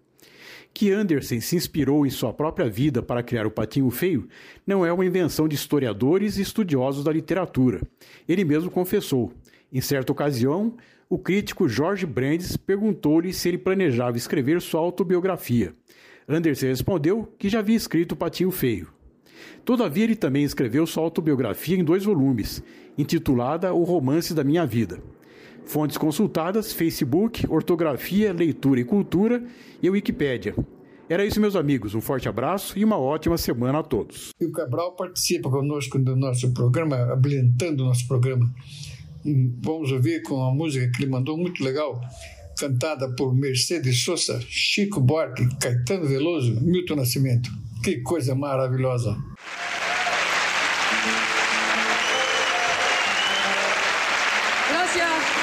[0.74, 4.28] Que Andersen se inspirou em sua própria vida para criar o Patinho Feio
[4.66, 7.80] não é uma invenção de historiadores e estudiosos da literatura.
[8.28, 9.32] Ele mesmo confessou.
[9.73, 10.75] Em certa ocasião,
[11.09, 15.75] o crítico Jorge Brandes perguntou-lhe se ele planejava escrever sua autobiografia.
[16.29, 18.89] Andersen respondeu que já havia escrito Patinho Feio.
[19.64, 22.62] Todavia, ele também escreveu sua autobiografia em dois volumes,
[22.97, 25.01] intitulada O Romance da Minha Vida.
[25.64, 29.45] Fontes consultadas: Facebook, Ortografia, Leitura e Cultura
[29.83, 30.55] e Wikipédia.
[31.09, 31.95] Era isso, meus amigos.
[31.95, 34.31] Um forte abraço e uma ótima semana a todos.
[34.41, 38.53] E o Cabral participa conosco do nosso programa, habilitando o nosso programa.
[39.62, 42.01] Vamos ouvir com a música que ele mandou, muito legal,
[42.59, 47.51] cantada por Mercedes Sosa, Chico Buarque, Caetano Veloso, Milton Nascimento.
[47.83, 49.16] Que coisa maravilhosa!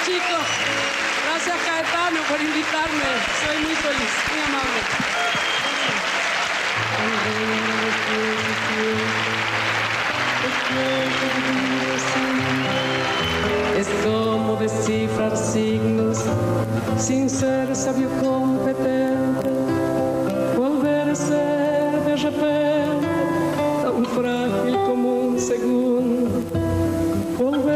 [0.06, 0.48] chicos.
[1.26, 3.08] Gracias Caetano por invitarme.
[3.42, 4.82] Soy muy feliz, muy amable.
[10.46, 11.63] Es
[14.04, 16.20] como descifrar signos.
[16.98, 19.50] Sin ser sabio competente,
[20.58, 23.08] volver a ser de repente
[23.84, 26.42] tan frágil como un segundo,
[27.38, 27.73] volver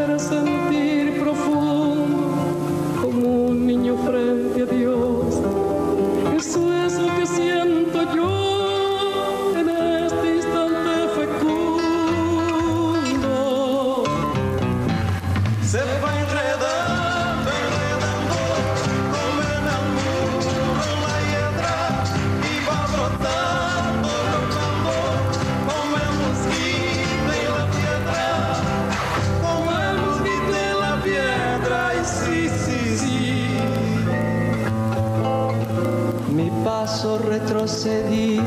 [36.80, 38.44] paso retrocedido.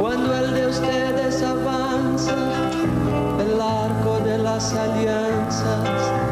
[0.00, 2.34] Cuando el de ustedes avanza,
[3.38, 6.25] el arco de las alianzas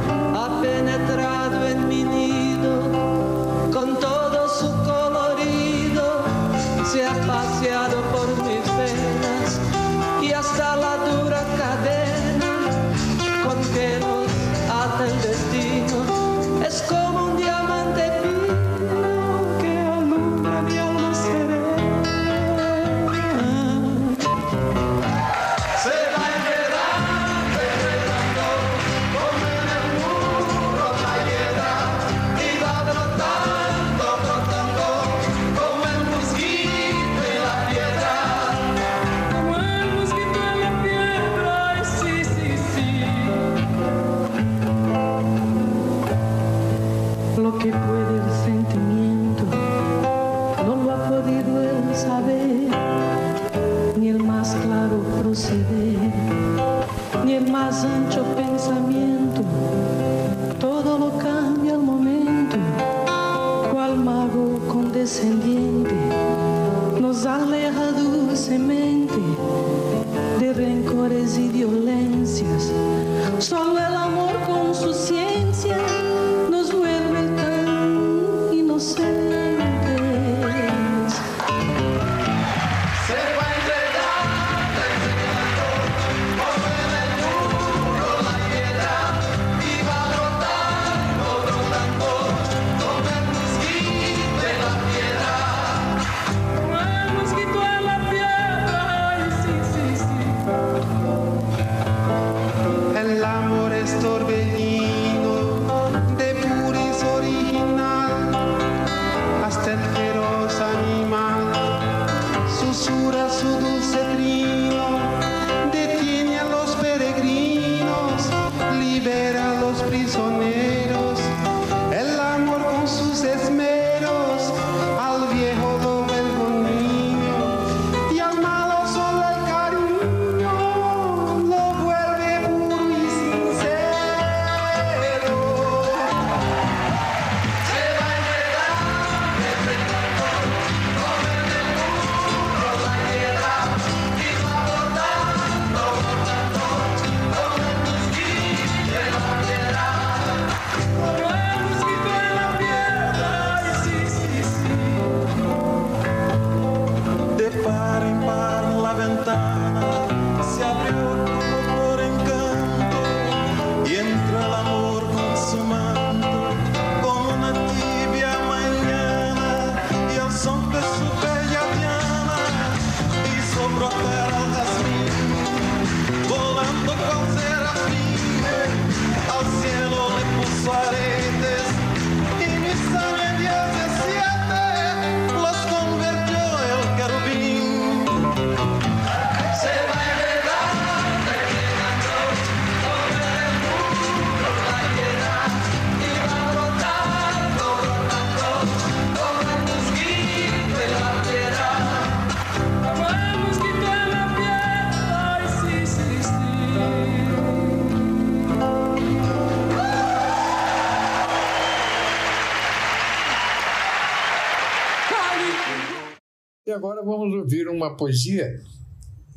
[217.84, 218.60] uma poesia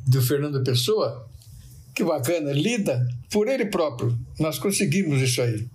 [0.06, 1.28] do Fernando Pessoa.
[1.94, 4.16] Que bacana, lida por ele próprio.
[4.38, 5.66] Nós conseguimos isso aí.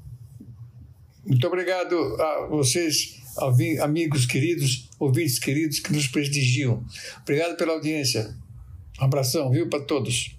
[1.25, 3.19] Muito obrigado a vocês,
[3.81, 6.83] amigos queridos, ouvintes queridos que nos prestigiam.
[7.21, 8.35] Obrigado pela audiência.
[8.99, 10.35] Um abração, viu, para todos.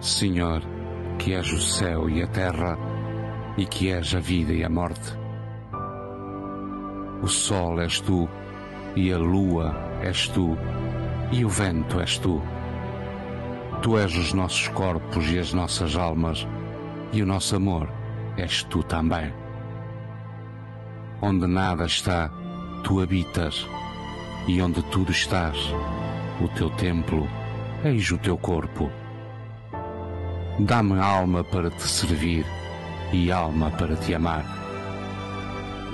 [0.00, 0.62] Senhor,
[1.22, 2.76] que és o céu e a terra,
[3.56, 5.16] e que és a vida e a morte.
[7.22, 8.28] O sol és tu,
[8.96, 10.58] e a lua és tu,
[11.30, 12.42] e o vento és tu.
[13.82, 16.44] Tu és os nossos corpos e as nossas almas,
[17.12, 17.88] e o nosso amor
[18.36, 19.32] és tu também.
[21.20, 22.32] Onde nada está,
[22.82, 23.64] tu habitas,
[24.48, 25.56] e onde tudo estás,
[26.40, 27.28] o teu templo,
[27.84, 28.90] eis o teu corpo.
[30.58, 32.44] Dá-me alma para te servir
[33.10, 34.44] e alma para te amar.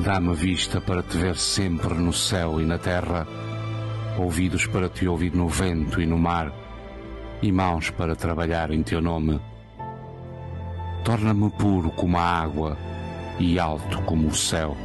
[0.00, 3.24] Dá-me vista para te ver sempre no céu e na terra,
[4.18, 6.52] ouvidos para te ouvir no vento e no mar,
[7.40, 9.40] e mãos para trabalhar em teu nome.
[11.04, 12.76] Torna-me puro como a água
[13.38, 14.76] e alto como o céu.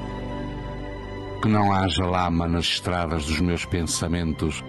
[1.42, 4.64] Que não haja lama nas estradas dos meus pensamentos,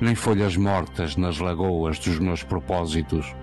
[0.00, 3.34] nem folhas mortas nas lagoas dos meus propósitos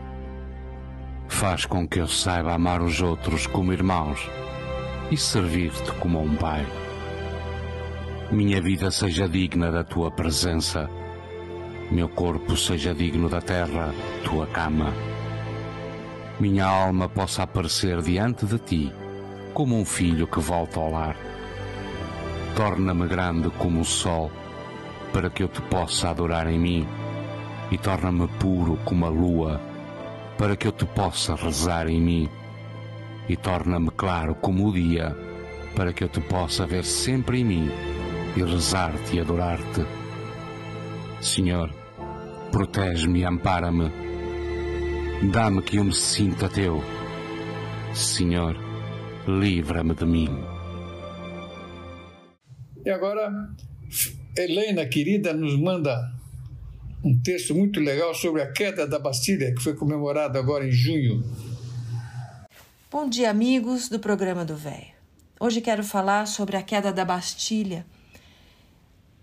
[1.32, 4.29] faz com que eu saiba amar os outros como irmãos
[5.09, 6.63] e servir-te como um pai.
[8.29, 10.89] Minha vida seja digna da tua presença,
[11.89, 14.93] meu corpo seja digno da terra, tua cama.
[16.39, 18.93] Minha alma possa aparecer diante de ti
[19.53, 21.15] como um filho que volta ao lar.
[22.55, 24.29] Torna-me grande como o sol,
[25.11, 26.88] para que eu te possa adorar em mim,
[27.71, 29.70] e torna-me puro como a lua
[30.41, 32.29] para que eu te possa rezar em mim,
[33.29, 35.15] e torna-me claro como o dia,
[35.75, 37.69] para que eu te possa ver sempre em mim
[38.35, 39.85] e rezar-te e adorar-te.
[41.21, 41.71] Senhor,
[42.51, 43.91] protege-me e ampara-me.
[45.31, 46.83] Dá-me que eu me sinta teu.
[47.93, 48.57] Senhor,
[49.27, 50.43] livra-me de mim.
[52.83, 53.31] E agora,
[54.35, 56.19] Helena, querida, nos manda
[57.03, 61.23] um texto muito legal sobre a queda da Bastilha, que foi comemorada agora em junho.
[62.91, 64.93] Bom dia, amigos do programa do Véio.
[65.39, 67.85] Hoje quero falar sobre a queda da Bastilha.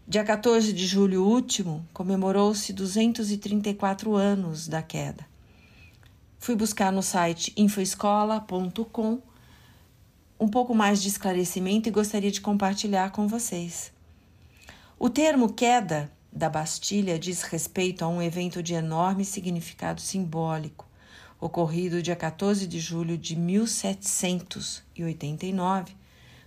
[0.06, 5.24] Dia 14 de julho último, comemorou-se 234 anos da queda.
[6.38, 9.20] Fui buscar no site infoescola.com
[10.40, 13.92] um pouco mais de esclarecimento e gostaria de compartilhar com vocês.
[14.98, 20.86] O termo queda da Bastilha diz respeito a um evento de enorme significado simbólico,
[21.41, 25.97] ocorrido dia 14 de julho de 1789,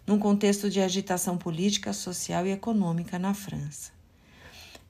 [0.08, 3.92] num contexto de agitação política, social e econômica na França.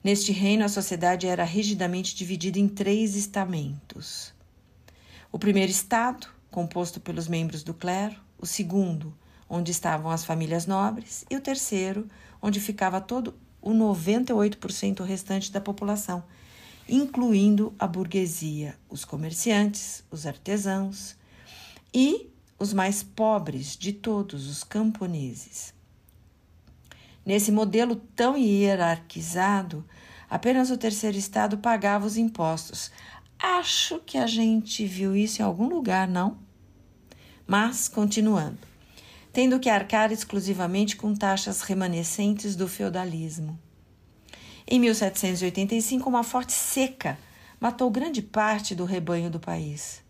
[0.04, 4.32] Neste reino, a sociedade era rigidamente dividida em três estamentos.
[5.32, 9.12] O primeiro estado, composto pelos membros do clero, o segundo,
[9.48, 12.06] onde estavam as famílias nobres, e o terceiro,
[12.40, 16.22] onde ficava todo o 98% restante da população,
[16.88, 21.16] incluindo a burguesia, os comerciantes, os artesãos
[21.94, 25.72] e os mais pobres de todos, os camponeses.
[27.24, 29.84] Nesse modelo tão hierarquizado,
[30.28, 32.90] apenas o terceiro estado pagava os impostos.
[33.38, 36.36] Acho que a gente viu isso em algum lugar, não?
[37.46, 38.58] Mas, continuando,
[39.32, 43.58] tendo que arcar exclusivamente com taxas remanescentes do feudalismo.
[44.66, 47.18] Em 1785, uma forte seca
[47.58, 50.02] matou grande parte do rebanho do país.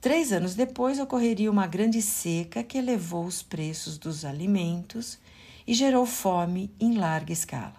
[0.00, 5.18] Três anos depois, ocorreria uma grande seca que elevou os preços dos alimentos
[5.66, 7.76] e gerou fome em larga escala.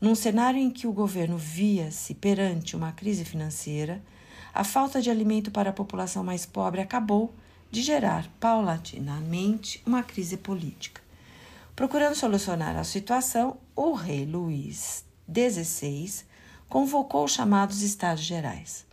[0.00, 4.02] Num cenário em que o governo via-se perante uma crise financeira,
[4.54, 7.34] a falta de alimento para a população mais pobre acabou
[7.70, 11.02] de gerar paulatinamente uma crise política.
[11.76, 16.24] Procurando solucionar a situação, o rei Luís XVI
[16.68, 18.86] convocou os chamados Estados Gerais.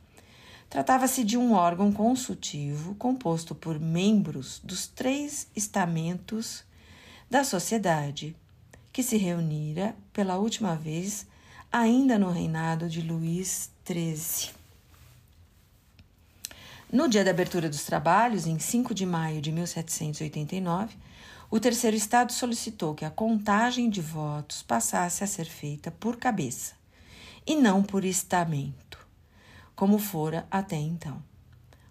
[0.70, 6.64] Tratava-se de um órgão consultivo composto por membros dos três estamentos
[7.30, 8.36] da sociedade,
[8.92, 11.26] que se reunira pela última vez
[11.72, 14.65] ainda no reinado de Luís XIII.
[16.92, 20.96] No dia da abertura dos trabalhos, em 5 de maio de 1789,
[21.50, 26.74] o terceiro estado solicitou que a contagem de votos passasse a ser feita por cabeça
[27.46, 29.00] e não por estamento,
[29.76, 31.22] como fora até então.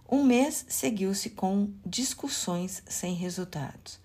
[0.08, 3.98] Um mês seguiu-se com discussões sem resultados,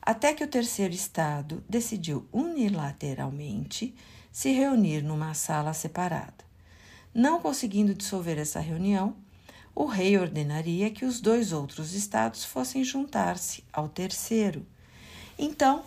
[0.00, 3.94] até que o terceiro estado decidiu unilateralmente
[4.32, 6.44] se reunir numa sala separada.
[7.14, 9.14] Não conseguindo dissolver essa reunião,
[9.74, 14.66] o rei ordenaria que os dois outros estados fossem juntar-se ao terceiro.
[15.38, 15.82] Então,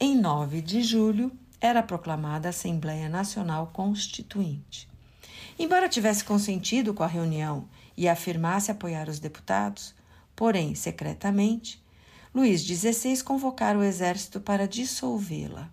[0.00, 1.30] em 9 de julho,
[1.60, 4.88] era proclamada a Assembleia Nacional Constituinte.
[5.58, 9.94] Embora tivesse consentido com a reunião e afirmasse apoiar os deputados,
[10.36, 11.82] porém, secretamente,
[12.34, 15.68] Luís XVI convocara o exército para dissolvê-la.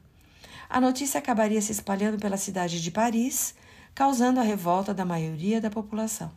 [0.68, 3.53] A notícia acabaria se espalhando pela cidade de Paris,
[3.93, 6.32] causando a revolta da maioria da população.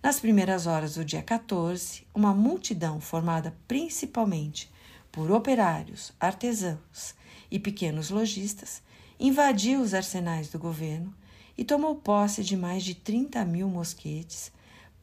[0.00, 4.70] Nas primeiras horas do dia 14, uma multidão formada principalmente
[5.10, 7.14] por operários, artesãos
[7.50, 8.80] e pequenos lojistas
[9.18, 11.12] invadiu os arsenais do governo
[11.56, 14.52] e tomou posse de mais de 30 mil mosquetes,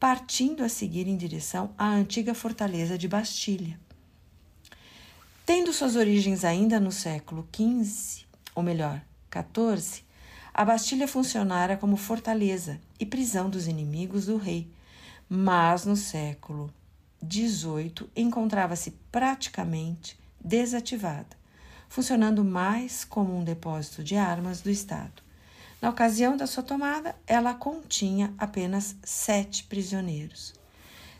[0.00, 3.78] partindo a seguir em direção à antiga fortaleza de Bastilha.
[5.44, 8.24] Tendo suas origens ainda no século XV,
[8.54, 10.02] ou melhor, XIV,
[10.54, 14.74] a Bastilha funcionara como fortaleza e prisão dos inimigos do rei,
[15.28, 16.72] mas no século
[17.22, 21.36] XVIII encontrava-se praticamente desativada,
[21.88, 25.22] funcionando mais como um depósito de armas do Estado.
[25.80, 30.54] Na ocasião da sua tomada, ela continha apenas sete prisioneiros.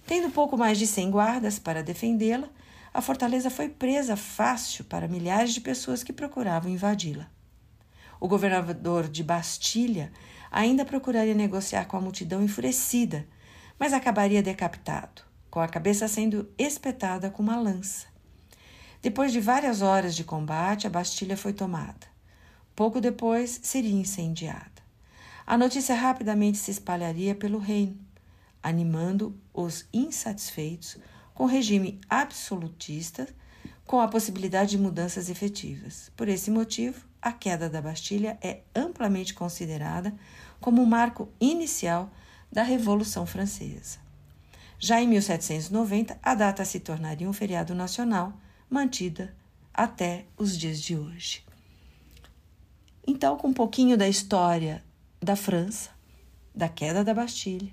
[0.07, 2.49] Tendo pouco mais de cem guardas para defendê-la,
[2.95, 7.29] a fortaleza foi presa fácil para milhares de pessoas que procuravam invadi-la.
[8.19, 10.11] O governador de Bastilha
[10.51, 13.27] ainda procuraria negociar com a multidão enfurecida,
[13.79, 18.07] mas acabaria decapitado, com a cabeça sendo espetada com uma lança.
[19.03, 22.07] Depois de várias horas de combate, a Bastilha foi tomada.
[22.75, 24.83] Pouco depois, seria incendiada.
[25.47, 27.99] A notícia rapidamente se espalharia pelo reino,
[28.63, 30.99] animando os insatisfeitos
[31.33, 33.29] com o regime absolutista,
[33.87, 36.11] com a possibilidade de mudanças efetivas.
[36.17, 40.13] Por esse motivo, a queda da Bastilha é amplamente considerada
[40.61, 42.11] como um marco inicial
[42.51, 43.99] da Revolução Francesa.
[44.79, 48.33] Já em 1790, a data se tornaria um feriado nacional,
[48.69, 49.35] mantida
[49.73, 51.45] até os dias de hoje.
[53.07, 54.83] Então, com um pouquinho da história
[55.21, 55.91] da França,
[56.55, 57.73] da queda da Bastilha,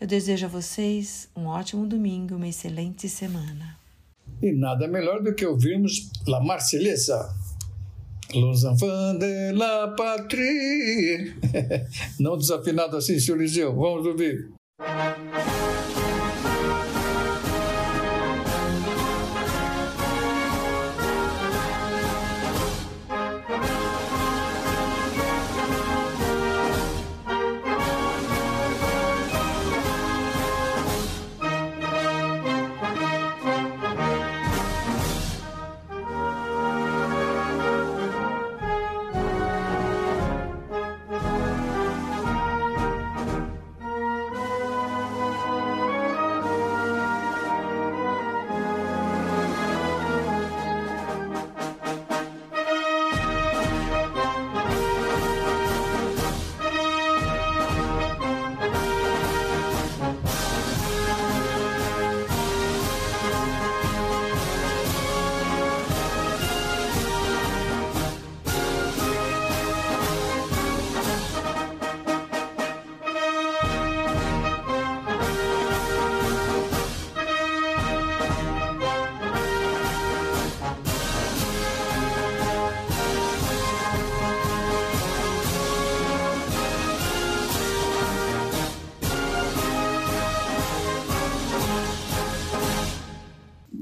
[0.00, 3.78] eu desejo a vocês um ótimo domingo, uma excelente semana.
[4.42, 7.34] E nada melhor do que ouvirmos La Marselhesa.
[8.34, 11.34] Los enfants de la patrie.
[12.18, 13.72] Não desafinado assim, senhor Liseu.
[13.74, 14.50] Vamos ouvir.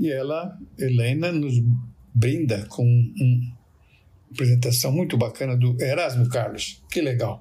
[0.03, 1.55] E ela, Helena, nos
[2.13, 3.57] brinda com uma
[4.33, 6.83] apresentação muito bacana do Erasmo Carlos.
[6.91, 7.41] Que legal.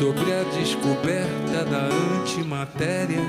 [0.00, 1.88] Sobre a descoberta da
[2.22, 3.20] antimatéria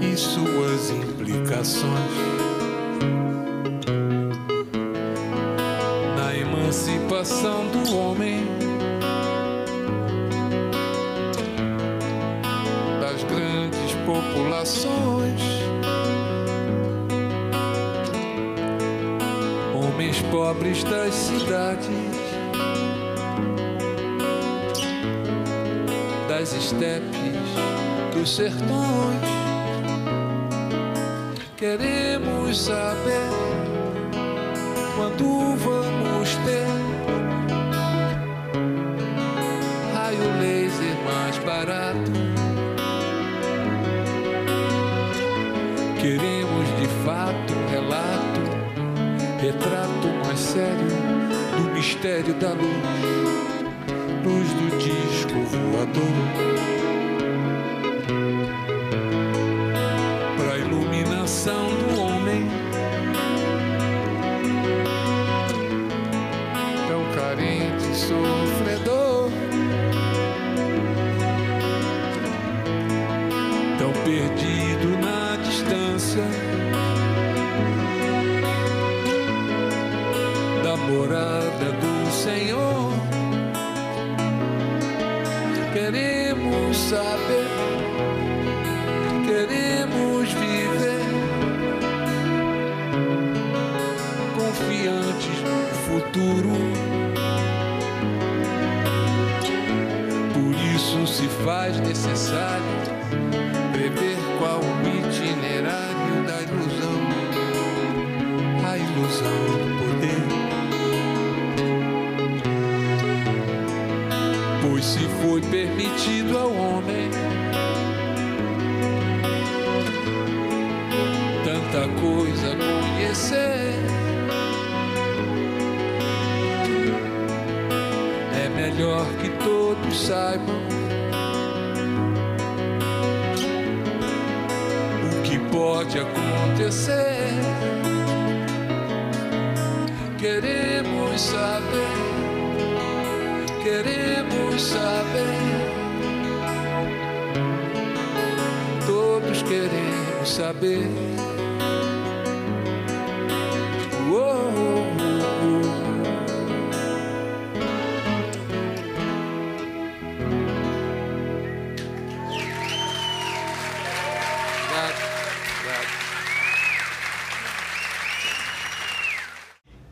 [0.00, 1.90] e suas implicações.
[6.16, 8.46] na emancipação do homem,
[13.00, 15.42] das grandes populações,
[19.74, 22.19] homens pobres das cidades,
[26.50, 27.14] das estepes,
[28.12, 28.60] dos sertões.
[31.56, 33.30] Queremos saber
[34.96, 36.66] quando vamos ter
[39.94, 42.10] raio laser mais barato.
[46.00, 48.40] Queremos de fato um relato,
[49.40, 51.20] retrato mais sério
[51.56, 53.09] do mistério da luz,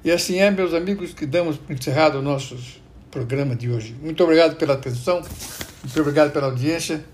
[0.09, 2.56] E assim é, meus amigos, que damos por encerrado o nosso
[3.11, 3.94] programa de hoje.
[4.02, 5.20] Muito obrigado pela atenção,
[5.84, 7.04] muito obrigado pela audiência.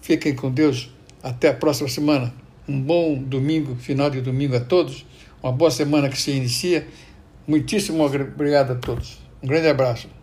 [0.00, 0.90] Fiquem com Deus.
[1.22, 2.32] Até a próxima semana.
[2.66, 5.04] Um bom domingo, final de domingo a todos.
[5.42, 6.88] Uma boa semana que se inicia.
[7.46, 9.18] Muitíssimo obrigado a todos.
[9.42, 10.17] Um grande abraço.